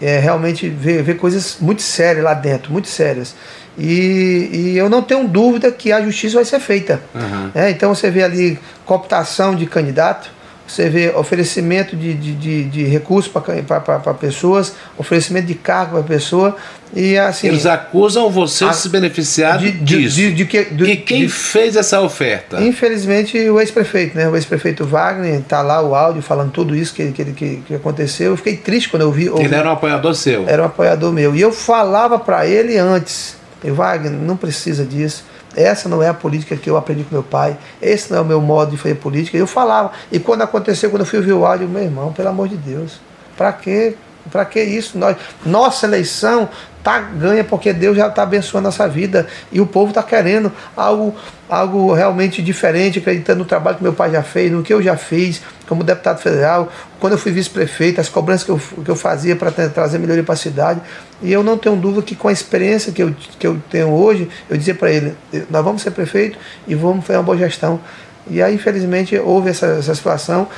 é, 0.00 0.18
realmente 0.18 0.68
vê, 0.68 1.00
vê 1.00 1.14
coisas 1.14 1.58
muito 1.60 1.80
sérias 1.80 2.24
lá 2.24 2.34
dentro, 2.34 2.72
muito 2.72 2.88
sérias. 2.88 3.36
E, 3.78 4.50
e, 4.52 4.76
eu 4.76 4.90
não 4.90 5.00
tenho 5.00 5.26
dúvida 5.26 5.70
que 5.70 5.92
a 5.92 6.02
justiça 6.02 6.34
vai 6.34 6.44
ser 6.44 6.60
feita. 6.60 7.00
Uhum. 7.14 7.50
É, 7.54 7.70
então 7.70 7.94
você 7.94 8.10
vê 8.10 8.22
ali 8.22 8.58
cooptação 8.84 9.54
de 9.54 9.64
candidato, 9.64 10.30
você 10.72 10.88
vê 10.88 11.10
oferecimento 11.10 11.94
de, 11.94 12.14
de, 12.14 12.34
de, 12.34 12.64
de 12.64 12.84
recursos 12.84 13.30
para 13.30 14.14
pessoas, 14.14 14.72
oferecimento 14.96 15.46
de 15.46 15.54
cargo 15.54 15.92
para 15.92 16.02
pessoa. 16.02 16.56
E 16.94 17.16
assim. 17.16 17.48
Eles 17.48 17.66
acusam 17.66 18.30
você 18.30 18.66
de 18.68 18.76
se 18.76 18.88
beneficiar 18.88 19.58
de, 19.58 19.72
disso. 19.72 20.16
De, 20.16 20.32
de, 20.32 20.44
que, 20.46 20.58
e 20.58 20.96
quem 20.96 21.28
fez 21.28 21.76
essa 21.76 22.00
oferta? 22.00 22.62
Infelizmente, 22.62 23.38
o 23.48 23.60
ex-prefeito, 23.60 24.16
né? 24.16 24.28
O 24.28 24.34
ex-prefeito 24.34 24.84
Wagner, 24.84 25.40
está 25.40 25.62
lá 25.62 25.82
o 25.82 25.94
áudio 25.94 26.22
falando 26.22 26.50
tudo 26.50 26.74
isso 26.74 26.94
que, 26.94 27.12
que, 27.12 27.24
que, 27.26 27.56
que 27.66 27.74
aconteceu. 27.74 28.32
Eu 28.32 28.36
fiquei 28.36 28.56
triste 28.56 28.88
quando 28.88 29.02
eu 29.02 29.12
vi. 29.12 29.28
Ouvi, 29.28 29.44
ele 29.44 29.54
era 29.54 29.68
um 29.68 29.72
apoiador 29.72 30.14
seu? 30.14 30.48
Era 30.48 30.62
um 30.62 30.66
apoiador 30.66 31.12
meu. 31.12 31.34
E 31.34 31.40
eu 31.40 31.52
falava 31.52 32.18
para 32.18 32.46
ele 32.46 32.78
antes: 32.78 33.36
Wagner, 33.62 34.12
não 34.12 34.36
precisa 34.36 34.84
disso 34.84 35.31
essa 35.56 35.88
não 35.88 36.02
é 36.02 36.08
a 36.08 36.14
política 36.14 36.56
que 36.56 36.68
eu 36.68 36.76
aprendi 36.76 37.04
com 37.04 37.14
meu 37.14 37.22
pai. 37.22 37.56
Esse 37.80 38.10
não 38.10 38.18
é 38.18 38.20
o 38.20 38.24
meu 38.24 38.40
modo 38.40 38.70
de 38.70 38.76
fazer 38.76 38.94
política. 38.96 39.36
Eu 39.36 39.46
falava. 39.46 39.92
E 40.10 40.18
quando 40.18 40.42
aconteceu, 40.42 40.90
quando 40.90 41.00
eu 41.00 41.06
fui 41.06 41.18
ouvir 41.18 41.32
o 41.32 41.44
áudio, 41.44 41.68
meu 41.68 41.82
irmão, 41.82 42.12
pelo 42.12 42.28
amor 42.28 42.48
de 42.48 42.56
Deus, 42.56 43.00
para 43.36 43.52
quê? 43.52 43.96
Para 44.30 44.44
que 44.44 44.62
isso? 44.62 44.98
Nós, 44.98 45.16
nossa 45.44 45.86
eleição 45.86 46.48
tá 46.82 46.98
ganha 46.98 47.44
porque 47.44 47.72
Deus 47.72 47.96
já 47.96 48.08
está 48.08 48.24
abençoando 48.24 48.64
nossa 48.64 48.88
vida 48.88 49.26
e 49.52 49.60
o 49.60 49.66
povo 49.66 49.90
está 49.90 50.02
querendo 50.02 50.52
algo, 50.76 51.14
algo 51.48 51.92
realmente 51.92 52.42
diferente, 52.42 52.98
acreditando 52.98 53.40
no 53.40 53.44
trabalho 53.44 53.76
que 53.76 53.82
meu 53.82 53.92
pai 53.92 54.10
já 54.10 54.22
fez, 54.22 54.50
no 54.50 54.62
que 54.62 54.74
eu 54.74 54.82
já 54.82 54.96
fiz 54.96 55.42
como 55.68 55.84
deputado 55.84 56.18
federal, 56.18 56.70
quando 56.98 57.14
eu 57.14 57.18
fui 57.18 57.32
vice-prefeito, 57.32 58.00
as 58.00 58.08
cobranças 58.08 58.44
que 58.44 58.50
eu, 58.50 58.58
que 58.84 58.90
eu 58.90 58.96
fazia 58.96 59.36
para 59.36 59.50
trazer 59.50 59.98
melhoria 59.98 60.24
para 60.24 60.34
a 60.34 60.36
cidade. 60.36 60.80
E 61.22 61.32
eu 61.32 61.42
não 61.42 61.56
tenho 61.56 61.76
dúvida 61.76 62.02
que 62.02 62.16
com 62.16 62.28
a 62.28 62.32
experiência 62.32 62.92
que 62.92 63.02
eu, 63.02 63.14
que 63.38 63.46
eu 63.46 63.60
tenho 63.70 63.90
hoje, 63.90 64.28
eu 64.50 64.56
dizia 64.56 64.74
para 64.74 64.90
ele: 64.90 65.14
nós 65.48 65.64
vamos 65.64 65.82
ser 65.82 65.92
prefeito 65.92 66.36
e 66.66 66.74
vamos 66.74 67.06
fazer 67.06 67.18
uma 67.18 67.24
boa 67.24 67.38
gestão. 67.38 67.80
E 68.28 68.42
aí, 68.42 68.54
infelizmente, 68.54 69.16
houve 69.18 69.50
essa, 69.50 69.66
essa 69.66 69.94
situação. 69.94 70.48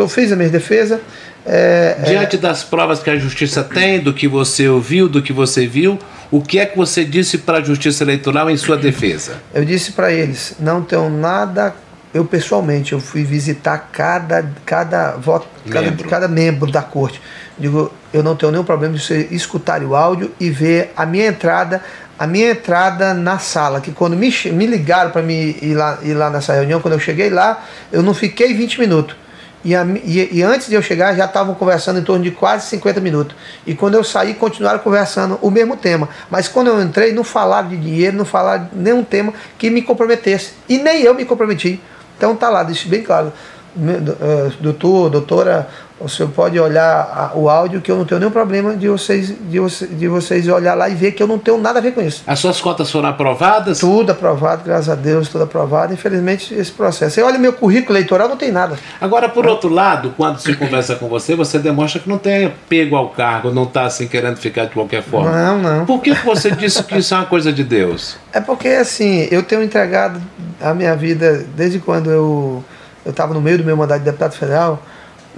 Então, 0.00 0.08
fiz 0.08 0.32
a 0.32 0.36
minha 0.36 0.48
defesa 0.48 0.98
é, 1.44 1.96
é, 1.98 2.02
Diante 2.04 2.36
é... 2.36 2.38
das 2.38 2.64
provas 2.64 3.02
que 3.02 3.10
a 3.10 3.16
justiça 3.16 3.62
tem, 3.62 4.00
do 4.00 4.14
que 4.14 4.26
você 4.26 4.66
ouviu, 4.66 5.08
do 5.08 5.22
que 5.22 5.32
você 5.32 5.66
viu, 5.66 5.98
o 6.30 6.40
que 6.40 6.58
é 6.58 6.64
que 6.64 6.76
você 6.76 7.04
disse 7.04 7.36
para 7.36 7.58
a 7.58 7.62
justiça 7.62 8.02
eleitoral 8.02 8.48
em 8.48 8.56
sua 8.56 8.78
defesa? 8.78 9.34
Eu 9.52 9.62
disse 9.64 9.92
para 9.92 10.10
eles: 10.10 10.54
não 10.58 10.82
tenho 10.82 11.10
nada. 11.10 11.74
Eu 12.12 12.24
pessoalmente, 12.24 12.92
eu 12.92 12.98
fui 12.98 13.22
visitar 13.22 13.90
cada, 13.92 14.44
cada, 14.66 15.12
voto, 15.12 15.46
membro. 15.64 15.96
Cada, 15.98 16.08
cada 16.08 16.28
membro 16.28 16.70
da 16.70 16.82
corte. 16.82 17.20
Digo, 17.56 17.92
eu 18.12 18.22
não 18.22 18.34
tenho 18.34 18.50
nenhum 18.50 18.64
problema 18.64 18.94
de 18.94 19.00
você 19.00 19.28
escutar 19.30 19.82
o 19.82 19.94
áudio 19.94 20.32
e 20.40 20.50
ver 20.50 20.92
a 20.96 21.06
minha 21.06 21.26
entrada, 21.26 21.80
a 22.18 22.26
minha 22.26 22.50
entrada 22.50 23.14
na 23.14 23.38
sala, 23.38 23.80
que 23.80 23.92
quando 23.92 24.16
me, 24.16 24.32
me 24.46 24.66
ligaram 24.66 25.12
para 25.12 25.22
me 25.22 25.56
ir 25.62 25.74
lá, 25.74 25.98
ir 26.02 26.14
lá 26.14 26.30
nessa 26.30 26.52
reunião, 26.52 26.80
quando 26.80 26.94
eu 26.94 27.00
cheguei 27.00 27.30
lá, 27.30 27.64
eu 27.92 28.02
não 28.02 28.12
fiquei 28.12 28.54
20 28.54 28.80
minutos. 28.80 29.16
E, 29.64 29.76
a, 29.76 29.84
e, 29.84 30.38
e, 30.38 30.42
antes 30.42 30.68
de 30.68 30.74
eu 30.74 30.82
chegar, 30.82 31.14
já 31.14 31.26
estavam 31.26 31.54
conversando 31.54 31.98
em 31.98 32.02
torno 32.02 32.24
de 32.24 32.30
quase 32.30 32.66
50 32.68 33.00
minutos. 33.00 33.36
E 33.66 33.74
quando 33.74 33.94
eu 33.94 34.02
saí, 34.02 34.34
continuaram 34.34 34.78
conversando 34.78 35.38
o 35.42 35.50
mesmo 35.50 35.76
tema. 35.76 36.08
Mas 36.30 36.48
quando 36.48 36.68
eu 36.68 36.80
entrei, 36.80 37.12
não 37.12 37.22
falaram 37.22 37.68
de 37.68 37.76
dinheiro, 37.76 38.16
não 38.16 38.24
falaram 38.24 38.68
de 38.72 38.78
nenhum 38.78 39.04
tema 39.04 39.34
que 39.58 39.68
me 39.68 39.82
comprometesse. 39.82 40.52
E 40.68 40.78
nem 40.78 41.02
eu 41.02 41.14
me 41.14 41.24
comprometi. 41.24 41.80
Então 42.16 42.34
tá 42.34 42.48
lá, 42.48 42.62
deixe 42.62 42.88
bem 42.88 43.02
claro. 43.02 43.32
Eh, 43.76 44.50
doutor, 44.60 45.10
doutora, 45.10 45.68
o 45.98 46.08
senhor 46.08 46.30
pode 46.32 46.58
olhar 46.58 47.32
o 47.34 47.46
áudio 47.50 47.80
que 47.82 47.90
eu 47.92 47.96
não 47.96 48.06
tenho 48.06 48.18
nenhum 48.20 48.30
problema 48.32 48.74
de 48.74 48.88
vocês, 48.88 49.34
de, 49.50 49.58
você- 49.60 49.86
de 49.86 50.08
vocês 50.08 50.48
olhar 50.48 50.74
lá 50.74 50.88
e 50.88 50.94
ver 50.94 51.12
que 51.12 51.22
eu 51.22 51.26
não 51.26 51.38
tenho 51.38 51.58
nada 51.58 51.78
a 51.78 51.82
ver 51.82 51.92
com 51.92 52.00
isso. 52.00 52.22
As 52.26 52.38
suas 52.38 52.58
contas 52.58 52.90
foram 52.90 53.10
aprovadas? 53.10 53.80
Tudo 53.80 54.10
aprovado, 54.10 54.62
graças 54.64 54.88
a 54.88 54.94
Deus, 54.94 55.28
tudo 55.28 55.44
aprovado. 55.44 55.92
Infelizmente, 55.92 56.54
esse 56.54 56.72
processo. 56.72 57.14
Você 57.16 57.22
olha 57.22 57.38
meu 57.38 57.52
currículo 57.52 57.98
eleitoral, 57.98 58.30
não 58.30 58.36
tem 58.38 58.50
nada. 58.50 58.78
Agora, 58.98 59.28
por 59.28 59.46
outro 59.46 59.68
lado, 59.68 60.14
quando 60.16 60.38
se 60.38 60.54
conversa 60.56 60.96
com 60.96 61.06
você, 61.06 61.36
você 61.36 61.58
demonstra 61.58 62.00
que 62.00 62.08
não 62.08 62.16
tem 62.18 62.46
apego 62.46 62.96
ao 62.96 63.10
cargo, 63.10 63.50
não 63.50 63.64
está 63.64 63.84
assim 63.84 64.08
querendo 64.08 64.36
ficar 64.38 64.64
de 64.64 64.70
qualquer 64.72 65.02
forma. 65.02 65.30
Não, 65.30 65.58
não. 65.58 65.84
Por 65.84 66.00
que 66.00 66.14
você 66.14 66.50
disse 66.50 66.82
que 66.82 66.96
isso 66.96 67.12
é 67.12 67.18
uma 67.18 67.26
coisa 67.26 67.52
de 67.52 67.62
Deus? 67.62 68.16
É 68.32 68.40
porque, 68.40 68.68
assim, 68.68 69.28
eu 69.30 69.42
tenho 69.42 69.62
entregado 69.62 70.18
a 70.62 70.72
minha 70.72 70.96
vida 70.96 71.44
desde 71.54 71.78
quando 71.78 72.10
eu 72.10 72.64
estava 73.06 73.32
no 73.32 73.40
meio 73.40 73.58
do 73.58 73.64
meu 73.64 73.76
mandato 73.76 74.00
de 74.00 74.04
deputado 74.04 74.32
federal 74.34 74.82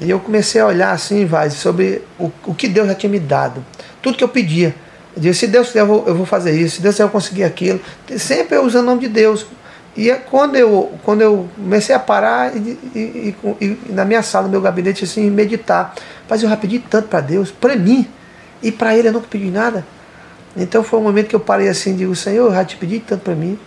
e 0.00 0.10
eu 0.10 0.18
comecei 0.18 0.60
a 0.60 0.66
olhar, 0.66 0.92
assim, 0.92 1.24
vai, 1.24 1.50
sobre 1.50 2.02
o, 2.18 2.30
o 2.46 2.54
que 2.54 2.66
Deus 2.68 2.88
já 2.88 2.94
tinha 2.94 3.10
me 3.10 3.20
dado. 3.20 3.64
Tudo 4.00 4.16
que 4.16 4.24
eu 4.24 4.28
pedia. 4.28 4.74
Eu 5.14 5.22
disse, 5.22 5.40
se 5.40 5.46
Deus 5.46 5.68
quiser, 5.68 5.80
eu 5.80 5.86
vou, 5.86 6.04
eu 6.06 6.14
vou 6.14 6.26
fazer 6.26 6.52
isso. 6.58 6.76
Se 6.76 6.82
Deus 6.82 6.94
quiser, 6.94 7.04
eu 7.04 7.08
conseguir 7.10 7.44
aquilo. 7.44 7.80
Sempre 8.16 8.56
eu 8.56 8.64
usando 8.64 8.84
o 8.84 8.86
nome 8.86 9.02
de 9.02 9.08
Deus. 9.08 9.46
E 9.96 10.10
é 10.10 10.16
quando 10.16 10.56
eu, 10.56 10.90
quando 11.04 11.20
eu 11.20 11.46
comecei 11.54 11.94
a 11.94 11.98
parar 11.98 12.56
e, 12.56 12.78
e- 12.94 13.36
e- 13.60 13.66
e 13.88 13.92
na 13.92 14.04
minha 14.04 14.22
sala, 14.22 14.46
no 14.46 14.50
meu 14.52 14.60
gabinete, 14.60 15.04
assim, 15.04 15.30
meditar. 15.30 15.94
Mas 16.28 16.42
eu 16.42 16.48
já 16.48 16.56
pedi 16.56 16.78
tanto 16.78 17.08
para 17.08 17.20
Deus, 17.20 17.50
para 17.50 17.76
mim. 17.76 18.08
E 18.62 18.72
para 18.72 18.96
Ele 18.96 19.08
eu 19.08 19.12
nunca 19.12 19.26
pedi 19.28 19.50
nada. 19.50 19.84
Então 20.56 20.82
foi 20.82 20.98
um 20.98 21.02
momento 21.02 21.28
que 21.28 21.36
eu 21.36 21.40
parei 21.40 21.68
assim 21.68 21.92
e 21.92 21.96
digo, 21.96 22.14
Senhor, 22.16 22.46
eu 22.48 22.54
já 22.54 22.64
te 22.64 22.76
pedi 22.76 23.00
tanto 23.00 23.22
para 23.22 23.34
mim, 23.34 23.58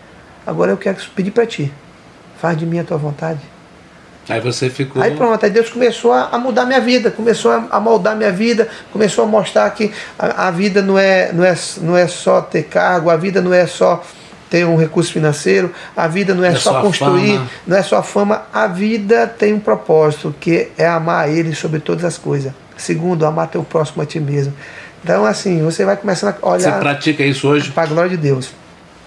agora 0.46 0.72
eu 0.72 0.78
quero 0.78 0.98
pedir 1.16 1.32
para 1.32 1.46
ti. 1.46 1.72
Faz 2.40 2.58
de 2.58 2.66
mim 2.66 2.80
a 2.80 2.84
tua 2.84 2.98
vontade. 2.98 3.40
Aí 4.28 4.40
você 4.40 4.70
ficou. 4.70 5.02
Aí 5.02 5.16
pronto, 5.16 5.44
aí 5.44 5.52
Deus 5.52 5.70
começou 5.70 6.12
a, 6.12 6.38
mudar 6.38 6.66
minha 6.66 6.82
vida, 6.82 7.12
começou 7.12 7.52
a, 7.52 7.80
moldar 7.80 8.16
minha 8.16 8.32
vida, 8.32 8.68
começou 8.92 9.24
a 9.24 9.28
mostrar 9.28 9.70
que 9.70 9.92
a, 10.18 10.48
a 10.48 10.52
vida 10.52 10.82
não 10.82 10.98
é, 10.98 11.32
não, 11.32 11.44
é, 11.44 11.56
não 11.82 11.96
é 11.96 12.08
só 12.08 12.42
ter 12.42 12.64
cargo, 12.64 13.10
a 13.10 13.16
vida 13.16 13.40
não 13.40 13.54
é 13.54 13.68
só 13.68 14.04
ter 14.50 14.66
um 14.66 14.76
recurso 14.78 15.14
financeiro, 15.14 15.72
a 15.96 16.08
vida 16.08 16.34
não 16.34 16.44
é, 16.44 16.50
é 16.50 16.56
só, 16.56 16.82
construir, 16.82 17.34
fama. 17.34 17.50
não 17.68 17.78
é 17.78 17.84
só 17.84 18.02
fama, 18.02 18.44
a 18.52 18.68
vida 18.68 19.28
tem 19.28 19.54
um 19.54 19.60
propósito, 19.60 20.34
que 20.40 20.70
é 20.78 20.88
amar 20.88 21.30
Ele 21.30 21.54
sobre 21.54 21.80
todas 21.80 22.04
as 22.04 22.18
coisas. 22.18 22.52
Segundo, 22.78 23.26
amar 23.26 23.48
teu 23.48 23.64
próximo 23.64 24.02
a 24.02 24.06
ti 24.06 24.20
mesmo. 24.20 24.54
Então, 25.04 25.24
assim, 25.24 25.64
você 25.64 25.86
vai 25.86 25.96
começando 25.96 26.30
a 26.30 26.50
Você 26.50 26.68
olhar 26.68 26.80
pratica 26.80 27.24
isso 27.24 27.48
hoje? 27.48 27.72
para 27.72 27.84
a 27.84 27.86
glória 27.86 28.10
de 28.10 28.18
Deus. 28.18 28.50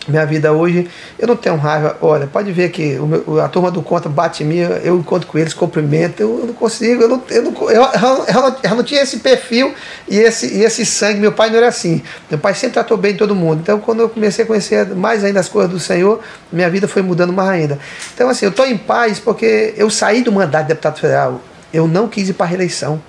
Minha 0.08 0.24
vida 0.24 0.52
hoje, 0.52 0.88
eu 1.18 1.28
não 1.28 1.36
tenho 1.36 1.56
raiva. 1.56 1.96
Olha, 2.00 2.26
pode 2.26 2.50
ver 2.50 2.70
que 2.70 2.94
meu- 2.98 3.40
a 3.42 3.48
turma 3.48 3.70
do 3.70 3.82
contra 3.82 4.08
bate 4.08 4.42
em 4.42 4.46
mim, 4.46 4.56
eu 4.82 4.96
encontro 4.98 5.28
com 5.28 5.36
eles, 5.38 5.52
cumprimento, 5.52 6.20
eu, 6.20 6.38
eu 6.40 6.46
não 6.46 6.54
consigo, 6.54 7.02
eu 7.02 7.08
não, 7.08 7.22
eu, 7.28 7.42
não, 7.42 7.52
eu, 7.70 7.82
eu 7.82 8.00
não- 8.42 8.56
eu 8.62 8.74
não- 8.76 8.82
tinha 8.82 9.02
esse 9.02 9.18
perfil 9.18 9.74
e 10.08 10.16
esse, 10.18 10.46
e 10.46 10.64
esse 10.64 10.86
sangue. 10.86 11.20
Meu 11.20 11.32
pai 11.32 11.50
não 11.50 11.58
era 11.58 11.68
assim. 11.68 12.02
Meu 12.30 12.38
pai 12.38 12.54
sempre 12.54 12.72
tratou 12.74 12.96
bem 12.96 13.14
todo 13.16 13.34
mundo. 13.34 13.60
Então, 13.60 13.78
quando 13.80 14.00
eu 14.00 14.08
comecei 14.08 14.44
a 14.44 14.48
conhecer 14.48 14.86
mais 14.96 15.22
ainda 15.22 15.40
as 15.40 15.48
coisas 15.48 15.70
do 15.70 15.78
Senhor, 15.78 16.20
minha 16.50 16.70
vida 16.70 16.88
foi 16.88 17.02
mudando 17.02 17.32
mais 17.32 17.50
ainda. 17.50 17.78
Então, 18.14 18.30
assim, 18.30 18.46
eu 18.46 18.50
estou 18.50 18.66
em 18.66 18.78
paz 18.78 19.18
porque 19.18 19.74
eu 19.76 19.90
saí 19.90 20.22
do 20.22 20.32
mandato 20.32 20.62
de 20.62 20.68
deputado 20.68 20.98
federal. 20.98 21.40
Eu 21.70 21.86
não 21.86 22.08
quis 22.08 22.30
ir 22.30 22.32
para 22.32 22.46
a 22.46 22.48
reeleição. 22.48 23.00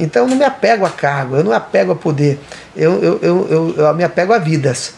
Então 0.00 0.22
eu 0.22 0.28
não 0.28 0.36
me 0.36 0.44
apego 0.44 0.86
a 0.86 0.90
cargo, 0.90 1.34
eu 1.34 1.42
não 1.42 1.50
me 1.50 1.56
apego 1.56 1.90
a 1.90 1.96
poder, 1.96 2.38
eu, 2.76 3.02
eu, 3.02 3.18
eu, 3.20 3.74
eu 3.76 3.94
me 3.94 4.04
apego 4.04 4.32
a 4.32 4.38
vidas. 4.38 4.92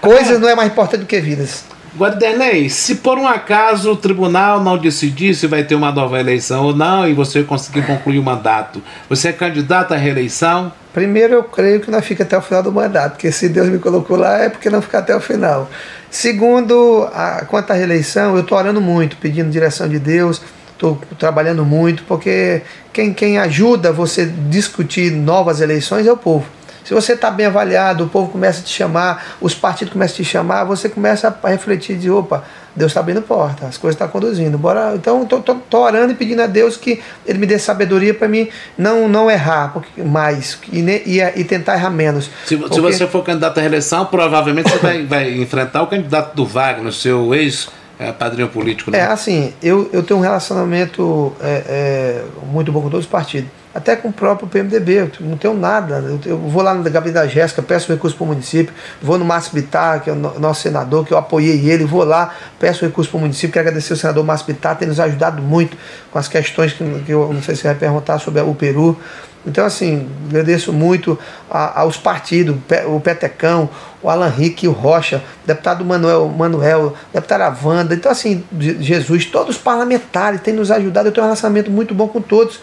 Coisas 0.00 0.40
não 0.40 0.48
é 0.48 0.54
mais 0.54 0.70
importante 0.70 1.00
do 1.00 1.06
que 1.06 1.20
vidas. 1.20 1.64
Guardenei, 1.96 2.68
se 2.68 2.96
por 2.96 3.18
um 3.18 3.26
acaso 3.26 3.92
o 3.92 3.96
tribunal 3.96 4.62
não 4.62 4.76
decidir 4.76 5.34
se 5.34 5.46
vai 5.46 5.64
ter 5.64 5.74
uma 5.74 5.90
nova 5.90 6.20
eleição 6.20 6.66
ou 6.66 6.76
não 6.76 7.08
e 7.08 7.14
você 7.14 7.42
conseguir 7.42 7.86
concluir 7.86 8.18
o 8.18 8.22
mandato, 8.22 8.82
você 9.08 9.28
é 9.28 9.32
candidato 9.32 9.94
à 9.94 9.96
reeleição? 9.96 10.70
Primeiro, 10.92 11.34
eu 11.34 11.44
creio 11.44 11.80
que 11.80 11.90
não 11.90 12.02
fica 12.02 12.22
até 12.22 12.36
o 12.36 12.42
final 12.42 12.62
do 12.62 12.70
mandato, 12.70 13.12
porque 13.12 13.32
se 13.32 13.48
Deus 13.48 13.68
me 13.68 13.78
colocou 13.78 14.18
lá 14.18 14.38
é 14.38 14.50
porque 14.50 14.68
não 14.68 14.82
fica 14.82 14.98
até 14.98 15.16
o 15.16 15.20
final. 15.20 15.70
Segundo, 16.10 17.08
a, 17.14 17.46
quanto 17.46 17.70
à 17.70 17.74
reeleição, 17.74 18.34
eu 18.34 18.42
estou 18.42 18.58
orando 18.58 18.80
muito, 18.80 19.16
pedindo 19.16 19.50
direção 19.50 19.88
de 19.88 19.98
Deus, 19.98 20.42
estou 20.72 21.00
trabalhando 21.18 21.64
muito, 21.64 22.02
porque 22.04 22.60
quem, 22.92 23.14
quem 23.14 23.38
ajuda 23.38 23.90
você 23.90 24.26
discutir 24.50 25.10
novas 25.10 25.62
eleições 25.62 26.06
é 26.06 26.12
o 26.12 26.16
povo. 26.16 26.46
Se 26.86 26.94
você 26.94 27.14
está 27.14 27.32
bem 27.32 27.46
avaliado, 27.46 28.04
o 28.04 28.08
povo 28.08 28.30
começa 28.30 28.60
a 28.60 28.62
te 28.62 28.72
chamar, 28.72 29.34
os 29.40 29.56
partidos 29.56 29.92
começam 29.92 30.14
a 30.14 30.16
te 30.18 30.24
chamar, 30.24 30.62
você 30.62 30.88
começa 30.88 31.36
a 31.42 31.48
refletir 31.48 31.98
de 31.98 32.08
opa, 32.08 32.44
Deus 32.76 32.92
está 32.92 33.00
abrindo 33.00 33.20
porta, 33.22 33.66
as 33.66 33.76
coisas 33.76 33.96
estão 33.96 34.06
conduzindo. 34.06 34.56
Bora, 34.56 34.92
então 34.94 35.24
estou 35.24 35.80
orando 35.80 36.12
e 36.12 36.14
pedindo 36.14 36.42
a 36.42 36.46
Deus 36.46 36.76
que 36.76 37.02
Ele 37.26 37.38
me 37.38 37.46
dê 37.46 37.58
sabedoria 37.58 38.14
para 38.14 38.28
mim 38.28 38.48
não, 38.78 39.08
não 39.08 39.28
errar 39.28 39.72
porque, 39.72 40.00
mais 40.00 40.56
e, 40.72 40.78
e, 40.78 41.40
e 41.40 41.42
tentar 41.42 41.74
errar 41.74 41.90
menos. 41.90 42.30
Se, 42.44 42.56
se 42.56 42.56
Porque- 42.56 42.80
você 42.80 43.04
for 43.08 43.24
candidato 43.24 43.58
à 43.58 43.62
reeleição, 43.62 44.06
provavelmente 44.06 44.70
você 44.70 44.78
vai, 44.78 45.04
vai 45.04 45.40
enfrentar 45.40 45.82
o 45.82 45.88
candidato 45.88 46.36
do 46.36 46.46
Wagner, 46.46 46.92
seu 46.92 47.34
ex-padrinho 47.34 48.46
político. 48.46 48.92
Né? 48.92 48.98
É 48.98 49.06
assim, 49.06 49.52
eu, 49.60 49.90
eu 49.92 50.04
tenho 50.04 50.20
um 50.20 50.22
relacionamento 50.22 51.34
é, 51.40 51.64
é, 51.66 52.24
muito 52.48 52.70
bom 52.70 52.80
com 52.80 52.90
todos 52.90 53.06
os 53.06 53.10
partidos. 53.10 53.50
Até 53.76 53.94
com 53.94 54.08
o 54.08 54.12
próprio 54.12 54.48
PMDB, 54.48 55.10
não 55.20 55.36
tenho 55.36 55.52
nada. 55.52 56.02
Eu, 56.24 56.38
vou 56.38 56.62
lá 56.62 56.72
no 56.72 56.82
gabinete 56.82 57.12
da 57.12 57.26
Jéssica, 57.26 57.60
peço 57.60 57.92
recurso 57.92 58.16
para 58.16 58.24
o 58.24 58.26
município, 58.28 58.72
vou 59.02 59.18
no 59.18 59.24
Márcio 59.24 59.52
Bittar, 59.52 60.00
que 60.02 60.08
é 60.08 60.14
o 60.14 60.16
no- 60.16 60.38
nosso 60.40 60.62
senador, 60.62 61.04
que 61.04 61.12
eu 61.12 61.18
apoiei 61.18 61.68
ele, 61.68 61.84
vou 61.84 62.02
lá, 62.02 62.34
peço 62.58 62.86
recurso 62.86 63.10
para 63.10 63.18
o 63.18 63.20
município, 63.20 63.50
quero 63.52 63.68
agradecer 63.68 63.92
o 63.92 63.96
senador 63.96 64.24
Márcio 64.24 64.46
Bittar, 64.46 64.76
tem 64.78 64.88
nos 64.88 64.98
ajudado 64.98 65.42
muito 65.42 65.76
com 66.10 66.18
as 66.18 66.26
questões 66.26 66.72
que, 66.72 66.82
que 67.04 67.12
eu 67.12 67.30
não 67.32 67.42
sei 67.42 67.54
se 67.54 67.64
vai 67.64 67.74
perguntar 67.74 68.18
sobre 68.18 68.40
o 68.40 68.54
Peru. 68.54 68.98
Então, 69.46 69.64
assim, 69.64 70.08
agradeço 70.28 70.72
muito 70.72 71.18
a- 71.50 71.82
aos 71.82 71.98
partidos, 71.98 72.56
o 72.88 72.98
Petecão, 72.98 73.68
o 74.02 74.08
Alan 74.08 74.28
Rick, 74.30 74.66
o 74.66 74.72
Rocha, 74.72 75.22
o 75.44 75.46
deputado 75.46 75.84
Manuel, 75.84 76.28
Manuel, 76.28 76.94
deputada 77.12 77.54
Wanda. 77.62 77.94
Então, 77.94 78.10
assim, 78.10 78.42
Je- 78.58 78.82
Jesus, 78.82 79.26
todos 79.26 79.56
os 79.56 79.62
parlamentares 79.62 80.40
têm 80.40 80.54
nos 80.54 80.70
ajudado. 80.70 81.08
Eu 81.08 81.12
tenho 81.12 81.24
um 81.24 81.28
relacionamento 81.28 81.70
muito 81.70 81.94
bom 81.94 82.08
com 82.08 82.20
todos. 82.22 82.58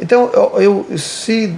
Então, 0.00 0.30
eu, 0.32 0.62
eu- 0.90 0.98
se 0.98 1.54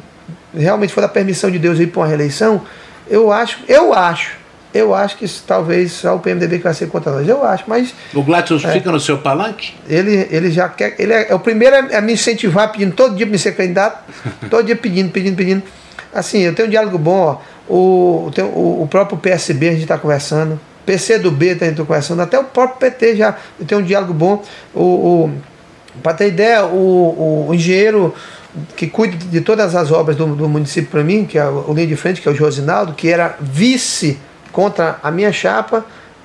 realmente 0.54 0.92
for 0.92 1.00
da 1.00 1.08
permissão 1.08 1.50
de 1.50 1.58
Deus 1.58 1.78
ir 1.78 1.88
para 1.88 2.00
uma 2.00 2.06
reeleição, 2.06 2.62
eu 3.08 3.30
acho, 3.32 3.58
eu 3.68 3.92
acho, 3.92 4.32
eu 4.72 4.94
acho 4.94 5.16
que 5.16 5.28
talvez 5.46 5.92
só 5.92 6.14
o 6.14 6.20
PMDB 6.20 6.58
que 6.58 6.64
vai 6.64 6.74
ser 6.74 6.88
contra 6.88 7.12
nós. 7.12 7.28
Eu 7.28 7.44
acho, 7.44 7.64
mas 7.66 7.92
O 8.14 8.22
Gladson 8.22 8.56
É. 8.56 8.72
fica 8.72 8.90
no 8.92 9.00
seu 9.00 9.18
palanque? 9.18 9.74
ele, 9.88 10.28
ele 10.30 10.50
já 10.50 10.68
quer. 10.68 10.94
Ele 10.98 11.12
é, 11.12 11.30
é 11.30 11.34
o 11.34 11.40
primeiro 11.40 11.74
a 11.76 11.98
a 11.98 12.00
me 12.00 12.12
incentivar, 12.14 12.70
pedindo 12.72 12.94
todo 12.94 13.14
dia 13.16 13.26
para 13.26 13.32
me 13.32 13.38
ser 13.38 13.52
candidato, 13.56 14.02
todo 14.48 14.64
dia 14.64 14.76
pedindo, 14.76 15.10
pedindo, 15.10 15.36
pedindo. 15.36 15.62
Assim, 16.14 16.38
eu 16.40 16.54
tenho 16.54 16.66
um 16.68 16.70
diálogo 16.70 16.98
bom, 16.98 17.18
ó. 17.18 17.50
O, 17.72 18.30
o, 18.54 18.82
o 18.82 18.88
próprio 18.90 19.16
PSB 19.18 19.68
a 19.68 19.72
gente 19.72 19.82
está 19.82 19.96
conversando, 19.96 20.58
PCdoB 20.84 21.54
também 21.54 21.70
estou 21.70 21.86
conversando, 21.86 22.20
até 22.20 22.36
o 22.36 22.42
próprio 22.44 22.78
PT 22.78 23.14
já 23.14 23.36
tem 23.66 23.78
um 23.78 23.82
diálogo 23.82 24.12
bom. 24.12 24.42
O, 24.74 24.82
o, 24.82 25.32
para 26.02 26.14
ter 26.14 26.28
ideia, 26.28 26.64
o, 26.64 26.76
o, 26.76 27.46
o 27.48 27.54
engenheiro 27.54 28.14
que 28.76 28.86
cuida 28.86 29.16
de 29.16 29.40
todas 29.40 29.74
as 29.74 29.90
obras 29.90 30.16
do, 30.16 30.26
do 30.34 30.48
município 30.48 30.90
para 30.90 31.04
mim, 31.04 31.24
que 31.24 31.38
é 31.38 31.46
o, 31.46 31.72
linha 31.72 31.86
de 31.86 31.96
frente, 31.96 32.20
que 32.20 32.28
é 32.28 32.32
o 32.32 32.34
Josinaldo, 32.34 32.94
que 32.94 33.08
era 33.08 33.36
vice 33.40 34.18
contra 34.52 34.98
a 35.02 35.10
minha 35.10 35.32
chapa, 35.32 35.84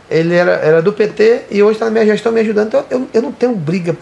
ele 0.10 0.34
era, 0.34 0.54
era 0.54 0.82
do 0.82 0.94
PT 0.94 1.46
e 1.52 1.62
hoje 1.62 1.74
está 1.74 1.86
na 1.86 1.92
minha 1.92 2.06
gestão 2.06 2.32
me 2.32 2.40
ajudando. 2.40 2.68
Então 2.68 2.86
eu, 2.90 3.08
eu 3.14 3.22
não 3.22 3.32
tenho 3.32 3.56
briga 3.56 3.96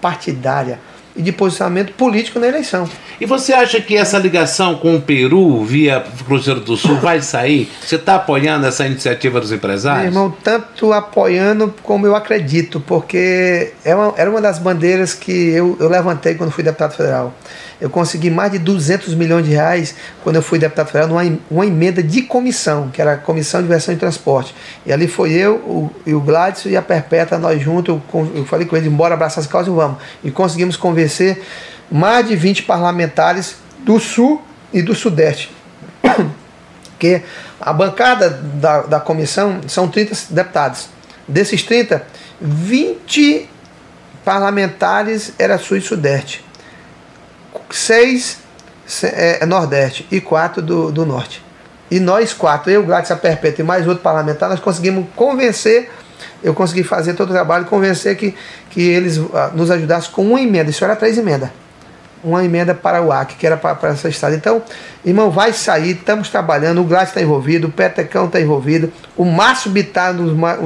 partidária 0.00 0.78
e 1.20 1.22
de 1.22 1.32
posicionamento 1.32 1.92
político 1.92 2.38
na 2.40 2.48
eleição. 2.48 2.88
E 3.20 3.26
você 3.26 3.52
acha 3.52 3.78
que 3.80 3.94
essa 3.94 4.16
ligação 4.18 4.76
com 4.76 4.96
o 4.96 5.00
Peru 5.02 5.62
via 5.62 6.02
Cruzeiro 6.26 6.60
do 6.60 6.74
Sul 6.76 6.96
vai 6.96 7.20
sair? 7.20 7.70
Você 7.84 7.96
está 7.96 8.14
apoiando 8.14 8.66
essa 8.66 8.86
iniciativa 8.86 9.38
dos 9.38 9.50
Meu 9.50 9.58
empresários? 9.58 10.06
irmão, 10.06 10.34
tanto 10.42 10.92
apoiando 10.94 11.74
como 11.82 12.06
eu 12.06 12.16
acredito, 12.16 12.80
porque 12.80 13.72
é 13.84 13.94
uma- 13.94 14.14
era 14.16 14.30
uma 14.30 14.40
das 14.40 14.58
bandeiras 14.58 15.12
que 15.12 15.30
eu, 15.50 15.76
eu 15.78 15.88
levantei 15.88 16.34
quando 16.34 16.50
fui 16.50 16.64
deputado 16.64 16.94
federal. 16.96 17.34
Eu 17.80 17.88
consegui 17.88 18.28
mais 18.30 18.52
de 18.52 18.58
200 18.58 19.14
milhões 19.14 19.44
de 19.46 19.52
reais 19.52 19.94
quando 20.22 20.36
eu 20.36 20.42
fui 20.42 20.58
deputado 20.58 20.86
federal 20.88 21.08
numa 21.08 21.38
uma 21.50 21.64
emenda 21.66 22.02
de 22.02 22.20
comissão, 22.22 22.90
que 22.92 23.00
era 23.00 23.12
a 23.14 23.16
Comissão 23.16 23.62
de 23.62 23.68
Versão 23.68 23.94
e 23.94 23.96
Transporte. 23.96 24.54
E 24.84 24.92
ali 24.92 25.08
foi 25.08 25.32
eu, 25.32 25.54
o, 25.54 25.90
e 26.06 26.12
o 26.14 26.20
Gladson 26.20 26.68
e 26.68 26.76
a 26.76 26.82
Perpétua, 26.82 27.38
nós 27.38 27.60
juntos, 27.62 27.94
eu, 28.12 28.30
eu 28.34 28.44
falei 28.44 28.66
com 28.66 28.76
eles, 28.76 28.90
bora 28.92 29.14
abraçar 29.14 29.40
as 29.42 29.46
causas 29.46 29.72
e 29.72 29.76
vamos. 29.76 29.96
E 30.22 30.30
conseguimos 30.30 30.76
convencer 30.76 31.09
mais 31.90 32.26
de 32.26 32.36
20 32.36 32.62
parlamentares 32.62 33.56
do 33.80 33.98
Sul 33.98 34.42
e 34.72 34.80
do 34.82 34.94
Sudeste 34.94 35.50
porque 37.00 37.22
a 37.58 37.72
bancada 37.72 38.28
da, 38.28 38.82
da 38.82 39.00
comissão 39.00 39.60
são 39.66 39.88
30 39.88 40.14
deputados. 40.30 40.88
Desses 41.26 41.62
30, 41.62 42.04
20 42.40 43.48
parlamentares 44.22 45.32
era 45.38 45.56
sul 45.56 45.78
e 45.78 45.80
sudeste. 45.80 46.44
Seis 47.70 48.38
se- 48.86 49.06
é, 49.06 49.38
é 49.42 49.46
nordeste 49.46 50.06
e 50.10 50.20
quatro 50.20 50.60
do, 50.60 50.92
do 50.92 51.06
norte. 51.06 51.42
E 51.90 51.98
nós 51.98 52.34
quatro, 52.34 52.70
eu, 52.70 52.84
Gladys 52.84 53.10
Perpétua 53.18 53.62
e 53.62 53.66
mais 53.66 53.86
outro 53.88 54.02
parlamentar, 54.02 54.50
nós 54.50 54.60
conseguimos 54.60 55.06
convencer 55.16 55.90
eu 56.42 56.54
consegui 56.54 56.82
fazer 56.82 57.14
todo 57.14 57.30
o 57.30 57.32
trabalho 57.32 57.64
e 57.64 57.68
convencer 57.68 58.16
que, 58.16 58.34
que 58.70 58.80
eles 58.80 59.18
uh, 59.18 59.30
nos 59.54 59.70
ajudassem 59.70 60.10
com 60.12 60.22
uma 60.22 60.40
emenda. 60.40 60.70
Isso 60.70 60.84
era 60.84 60.96
três 60.96 61.18
emendas. 61.18 61.50
Uma 62.22 62.44
emenda 62.44 62.74
para 62.74 63.00
o 63.00 63.10
AC, 63.10 63.34
que 63.38 63.46
era 63.46 63.56
para, 63.56 63.74
para 63.74 63.90
essa 63.90 64.08
estrada. 64.08 64.36
Então, 64.36 64.62
irmão, 65.04 65.30
vai 65.30 65.52
sair, 65.52 65.92
estamos 65.92 66.28
trabalhando, 66.28 66.80
o 66.82 66.84
Gladys 66.84 67.08
está 67.08 67.22
envolvido, 67.22 67.68
o 67.68 67.70
Petecão 67.70 68.26
está 68.26 68.38
envolvido, 68.40 68.92
o 69.16 69.24
Márcio 69.24 69.70
Bittar 69.70 70.14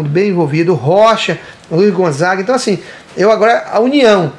bem 0.09 0.31
envolvido, 0.31 0.73
o 0.73 0.75
Rocha, 0.75 1.39
o 1.71 1.77
Luiz 1.77 1.95
Gonzaga. 1.95 2.43
Então, 2.43 2.55
assim, 2.55 2.81
eu 3.17 3.31
agora, 3.31 3.67
a 3.71 3.79
união 3.79 4.33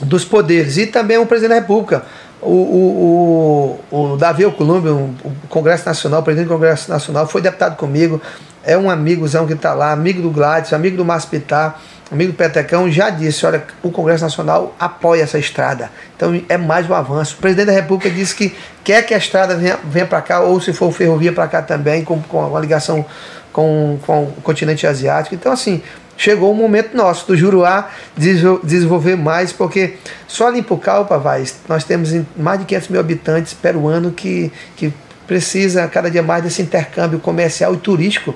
dos 0.00 0.24
poderes 0.24 0.76
e 0.76 0.86
também 0.86 1.18
o 1.18 1.26
presidente 1.26 1.50
da 1.50 1.60
República 1.60 2.04
o, 2.40 3.80
o, 3.90 4.12
o, 4.12 4.16
Davi 4.16 4.44
Alcolumbre, 4.44 4.90
o, 4.90 5.14
Congresso 5.48 5.86
Nacional, 5.86 6.20
o 6.20 6.22
presidente 6.22 6.48
do 6.48 6.54
Congresso 6.54 6.90
Nacional, 6.90 7.26
foi 7.26 7.40
deputado 7.40 7.76
comigo, 7.76 8.20
é 8.62 8.76
um 8.76 8.90
amigozão 8.90 9.46
que 9.46 9.54
está 9.54 9.74
lá, 9.74 9.92
amigo 9.92 10.22
do 10.22 10.30
Gladys, 10.30 10.72
amigo 10.72 10.96
do 10.96 11.04
Márcio 11.04 11.30
Pitar, 11.30 11.80
amigo 12.10 12.32
do 12.32 12.36
Petecão, 12.36 12.90
já 12.90 13.10
disse, 13.10 13.44
olha, 13.44 13.64
o 13.82 13.90
Congresso 13.90 14.24
Nacional 14.24 14.74
apoia 14.78 15.22
essa 15.22 15.38
estrada. 15.38 15.90
Então 16.16 16.40
é 16.48 16.56
mais 16.56 16.88
um 16.88 16.94
avanço. 16.94 17.34
O 17.36 17.38
presidente 17.38 17.66
da 17.66 17.72
República 17.72 18.10
disse 18.10 18.34
que 18.34 18.56
quer 18.84 19.02
que 19.02 19.14
a 19.14 19.18
estrada 19.18 19.56
venha, 19.56 19.78
venha 19.84 20.06
para 20.06 20.20
cá, 20.20 20.40
ou 20.40 20.60
se 20.60 20.72
for 20.72 20.92
ferrovia 20.92 21.32
para 21.32 21.46
cá 21.48 21.62
também, 21.62 22.04
com, 22.04 22.20
com 22.22 22.46
uma 22.46 22.60
ligação 22.60 23.04
com, 23.52 23.98
com 24.06 24.24
o 24.24 24.42
continente 24.42 24.86
asiático. 24.86 25.34
Então, 25.34 25.52
assim, 25.52 25.82
chegou 26.18 26.50
o 26.50 26.54
momento 26.54 26.96
nosso 26.96 27.28
do 27.28 27.36
Juruá 27.36 27.88
desenvolver 28.64 29.16
mais, 29.16 29.52
porque 29.52 29.94
só 30.26 30.48
ali 30.48 30.58
em 30.58 30.62
Pucallpa, 30.62 31.16
vai, 31.16 31.44
nós 31.68 31.84
temos 31.84 32.12
mais 32.36 32.58
de 32.58 32.66
500 32.66 32.88
mil 32.88 33.00
habitantes 33.00 33.54
peruanos 33.54 34.12
que, 34.14 34.52
que 34.76 34.92
precisa 35.26 35.86
cada 35.86 36.10
dia 36.10 36.22
mais 36.22 36.42
desse 36.42 36.60
intercâmbio 36.60 37.20
comercial 37.20 37.72
e 37.72 37.76
turístico. 37.76 38.34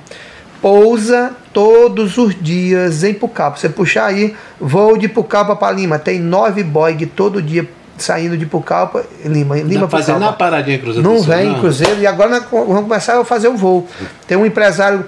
Pousa 0.62 1.32
todos 1.52 2.16
os 2.16 2.40
dias 2.40 3.02
em 3.02 3.12
Pucallpa. 3.12 3.58
Você 3.58 3.68
puxar 3.68 4.06
aí, 4.06 4.36
voo 4.60 4.96
de 4.96 5.08
Pucallpa 5.08 5.56
para 5.56 5.74
Lima, 5.74 5.98
tem 5.98 6.20
nove 6.20 6.62
boig 6.62 7.04
todo 7.06 7.42
dia 7.42 7.68
saindo 7.98 8.36
de 8.36 8.46
Pucallpa, 8.46 9.04
Lima, 9.24 9.56
Lima 9.58 9.88
fazendo 9.88 10.20
na 10.20 10.32
paradinha 10.32 10.78
Cruzeiro. 10.78 11.08
Não 11.08 11.20
vem 11.20 11.54
Cruzeiro 11.58 12.00
e 12.00 12.06
agora 12.06 12.30
nós 12.30 12.44
vamos 12.50 12.82
começar 12.82 13.18
a 13.18 13.24
fazer 13.24 13.48
o 13.48 13.56
voo. 13.56 13.88
Tem 14.26 14.36
um 14.36 14.46
empresário 14.46 15.04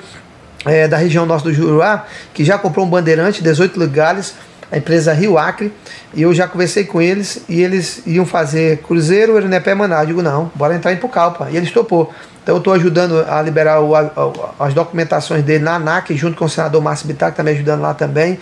é, 0.64 0.88
da 0.88 0.96
região 0.96 1.26
norte 1.26 1.44
do 1.44 1.52
Juruá, 1.52 2.04
que 2.32 2.44
já 2.44 2.58
comprou 2.58 2.86
um 2.86 2.88
bandeirante, 2.88 3.42
18 3.42 3.78
lugares, 3.78 4.34
a 4.70 4.78
empresa 4.78 5.12
Rio 5.12 5.38
Acre, 5.38 5.72
e 6.14 6.22
eu 6.22 6.34
já 6.34 6.48
conversei 6.48 6.84
com 6.84 7.00
eles 7.00 7.42
e 7.48 7.62
eles 7.62 8.02
iam 8.06 8.24
fazer 8.24 8.78
Cruzeiro, 8.78 9.36
Erinepé, 9.36 9.74
Maná. 9.74 10.02
Eu 10.02 10.06
digo, 10.06 10.22
não, 10.22 10.50
bora 10.54 10.74
entrar 10.74 10.92
em 10.92 10.96
Pucallpa. 10.96 11.48
E 11.50 11.56
eles 11.56 11.70
topou. 11.70 12.12
Então 12.42 12.56
eu 12.56 12.58
estou 12.58 12.72
ajudando 12.74 13.24
a 13.28 13.40
liberar 13.40 13.80
o, 13.80 13.94
a, 13.94 14.10
as 14.58 14.74
documentações 14.74 15.42
dele 15.42 15.64
na 15.64 15.76
ANAC, 15.76 16.14
junto 16.14 16.36
com 16.36 16.44
o 16.44 16.48
senador 16.48 16.82
Márcio 16.82 17.06
Bittar, 17.06 17.30
que 17.30 17.34
está 17.34 17.42
me 17.42 17.50
ajudando 17.50 17.80
lá 17.80 17.94
também, 17.94 18.38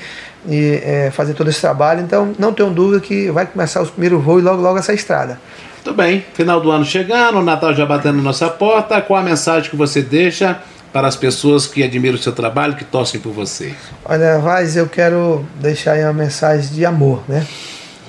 e 0.47 0.81
é, 0.83 1.11
fazer 1.13 1.35
todo 1.35 1.49
esse 1.49 1.61
trabalho. 1.61 2.01
Então 2.01 2.33
não 2.39 2.53
tenho 2.53 2.71
dúvida 2.71 3.01
que 3.01 3.31
vai 3.31 3.47
começar 3.47 3.81
os 3.81 3.91
primeiros 3.91 4.23
voos 4.23 4.43
logo, 4.43 4.61
logo 4.61 4.79
essa 4.79 4.93
estrada. 4.93 5.39
Muito 5.85 5.97
bem, 5.97 6.25
final 6.35 6.61
do 6.61 6.71
ano 6.71 6.85
chegando, 6.85 7.39
o 7.39 7.43
Natal 7.43 7.75
já 7.75 7.87
batendo 7.87 8.17
na 8.17 8.23
nossa 8.23 8.49
porta. 8.49 9.01
Qual 9.01 9.19
a 9.19 9.23
mensagem 9.23 9.71
que 9.71 9.77
você 9.77 10.03
deixa 10.03 10.61
para 10.93 11.09
as 11.09 11.17
pessoas 11.17 11.67
que 11.67 11.83
admiram 11.83 12.17
o 12.17 12.19
seu 12.19 12.33
trabalho, 12.33 12.77
que 12.77 12.85
torcem 12.85 13.19
por 13.19 13.33
você? 13.33 13.75
Olha, 14.05 14.39
Vaz, 14.39 14.77
eu 14.77 14.87
quero 14.87 15.45
deixar 15.61 15.93
aí 15.93 16.05
uma 16.05 16.13
mensagem 16.13 16.71
de 16.71 16.85
amor, 16.85 17.23
né? 17.27 17.47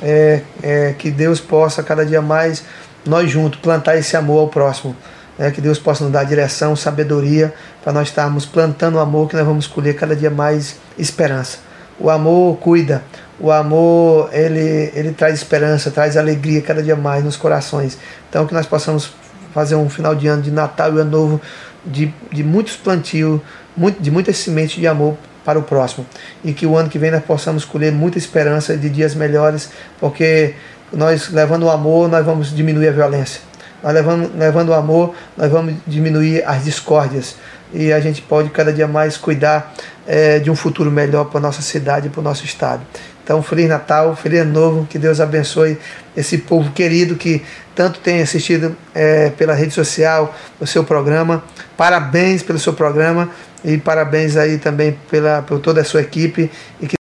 É, 0.01 0.41
é, 0.61 0.93
que 0.97 1.09
Deus 1.09 1.39
possa 1.39 1.81
cada 1.81 2.05
dia 2.05 2.21
mais, 2.21 2.63
nós 3.05 3.31
juntos, 3.31 3.59
plantar 3.61 3.97
esse 3.97 4.17
amor 4.17 4.39
ao 4.39 4.47
próximo. 4.49 4.95
É, 5.39 5.49
que 5.49 5.61
Deus 5.61 5.79
possa 5.79 6.03
nos 6.03 6.13
dar 6.13 6.23
direção, 6.25 6.75
sabedoria, 6.75 7.53
para 7.83 7.91
nós 7.91 8.09
estarmos 8.09 8.45
plantando 8.45 8.95
o 8.95 8.99
amor 8.99 9.27
que 9.27 9.35
nós 9.35 9.45
vamos 9.45 9.65
escolher 9.65 9.95
cada 9.95 10.15
dia 10.15 10.29
mais 10.29 10.75
esperança. 10.97 11.57
O 11.99 12.09
amor 12.09 12.57
cuida, 12.57 13.01
o 13.39 13.51
amor 13.51 14.29
ele, 14.31 14.91
ele 14.93 15.11
traz 15.11 15.33
esperança, 15.33 15.89
traz 15.89 16.17
alegria 16.17 16.61
cada 16.61 16.83
dia 16.83 16.95
mais 16.95 17.23
nos 17.23 17.35
corações. 17.35 17.97
Então 18.29 18.45
que 18.45 18.53
nós 18.53 18.67
possamos 18.67 19.11
fazer 19.53 19.75
um 19.75 19.89
final 19.89 20.13
de 20.13 20.27
ano 20.27 20.41
de 20.41 20.51
Natal 20.51 20.93
e 20.95 20.99
Ano 20.99 21.11
Novo 21.11 21.41
de, 21.85 22.13
de 22.31 22.43
muitos 22.43 22.75
plantios, 22.75 23.41
muito, 23.75 24.01
de 24.01 24.11
muitas 24.11 24.37
sementes 24.37 24.77
de 24.77 24.87
amor 24.87 25.17
para 25.43 25.59
o 25.59 25.63
próximo. 25.63 26.05
E 26.43 26.53
que 26.53 26.65
o 26.65 26.77
ano 26.77 26.89
que 26.89 26.97
vem 26.97 27.11
nós 27.11 27.23
possamos 27.23 27.65
colher 27.65 27.91
muita 27.91 28.17
esperança 28.17 28.77
de 28.77 28.89
dias 28.89 29.15
melhores, 29.15 29.69
porque 29.99 30.55
nós 30.91 31.29
levando 31.29 31.63
o 31.63 31.69
amor, 31.69 32.09
nós 32.09 32.25
vamos 32.25 32.55
diminuir 32.55 32.89
a 32.89 32.91
violência. 32.91 33.41
Nós 33.81 33.93
levando, 33.93 34.31
levando 34.37 34.69
o 34.69 34.73
amor, 34.73 35.13
nós 35.35 35.51
vamos 35.51 35.75
diminuir 35.85 36.43
as 36.45 36.63
discórdias. 36.63 37.35
E 37.73 37.91
a 37.91 37.99
gente 37.99 38.21
pode 38.21 38.49
cada 38.49 38.71
dia 38.71 38.87
mais 38.87 39.17
cuidar 39.17 39.73
é, 40.07 40.39
de 40.39 40.49
um 40.49 40.55
futuro 40.55 40.91
melhor 40.91 41.25
para 41.25 41.39
a 41.39 41.41
nossa 41.41 41.61
cidade 41.61 42.07
e 42.07 42.09
para 42.09 42.21
o 42.21 42.23
nosso 42.23 42.45
estado. 42.45 42.81
Então, 43.23 43.41
Feliz 43.41 43.69
Natal, 43.69 44.15
Feliz 44.15 44.41
Ano 44.41 44.51
Novo, 44.51 44.87
que 44.89 44.99
Deus 44.99 45.21
abençoe 45.21 45.77
esse 46.15 46.39
povo 46.39 46.71
querido 46.71 47.15
que 47.15 47.41
tanto 47.73 47.99
tem 47.99 48.21
assistido 48.21 48.75
é, 48.93 49.29
pela 49.31 49.53
rede 49.53 49.73
social 49.73 50.35
o 50.59 50.67
seu 50.67 50.83
programa. 50.83 51.43
Parabéns 51.77 52.43
pelo 52.43 52.59
seu 52.59 52.73
programa 52.73 53.29
e 53.63 53.77
parabéns 53.77 54.35
aí 54.35 54.57
também 54.57 54.97
pela, 55.09 55.41
por 55.41 55.59
toda 55.59 55.81
a 55.81 55.83
sua 55.85 56.01
equipe. 56.01 56.51
E 56.81 56.85
que 56.85 56.91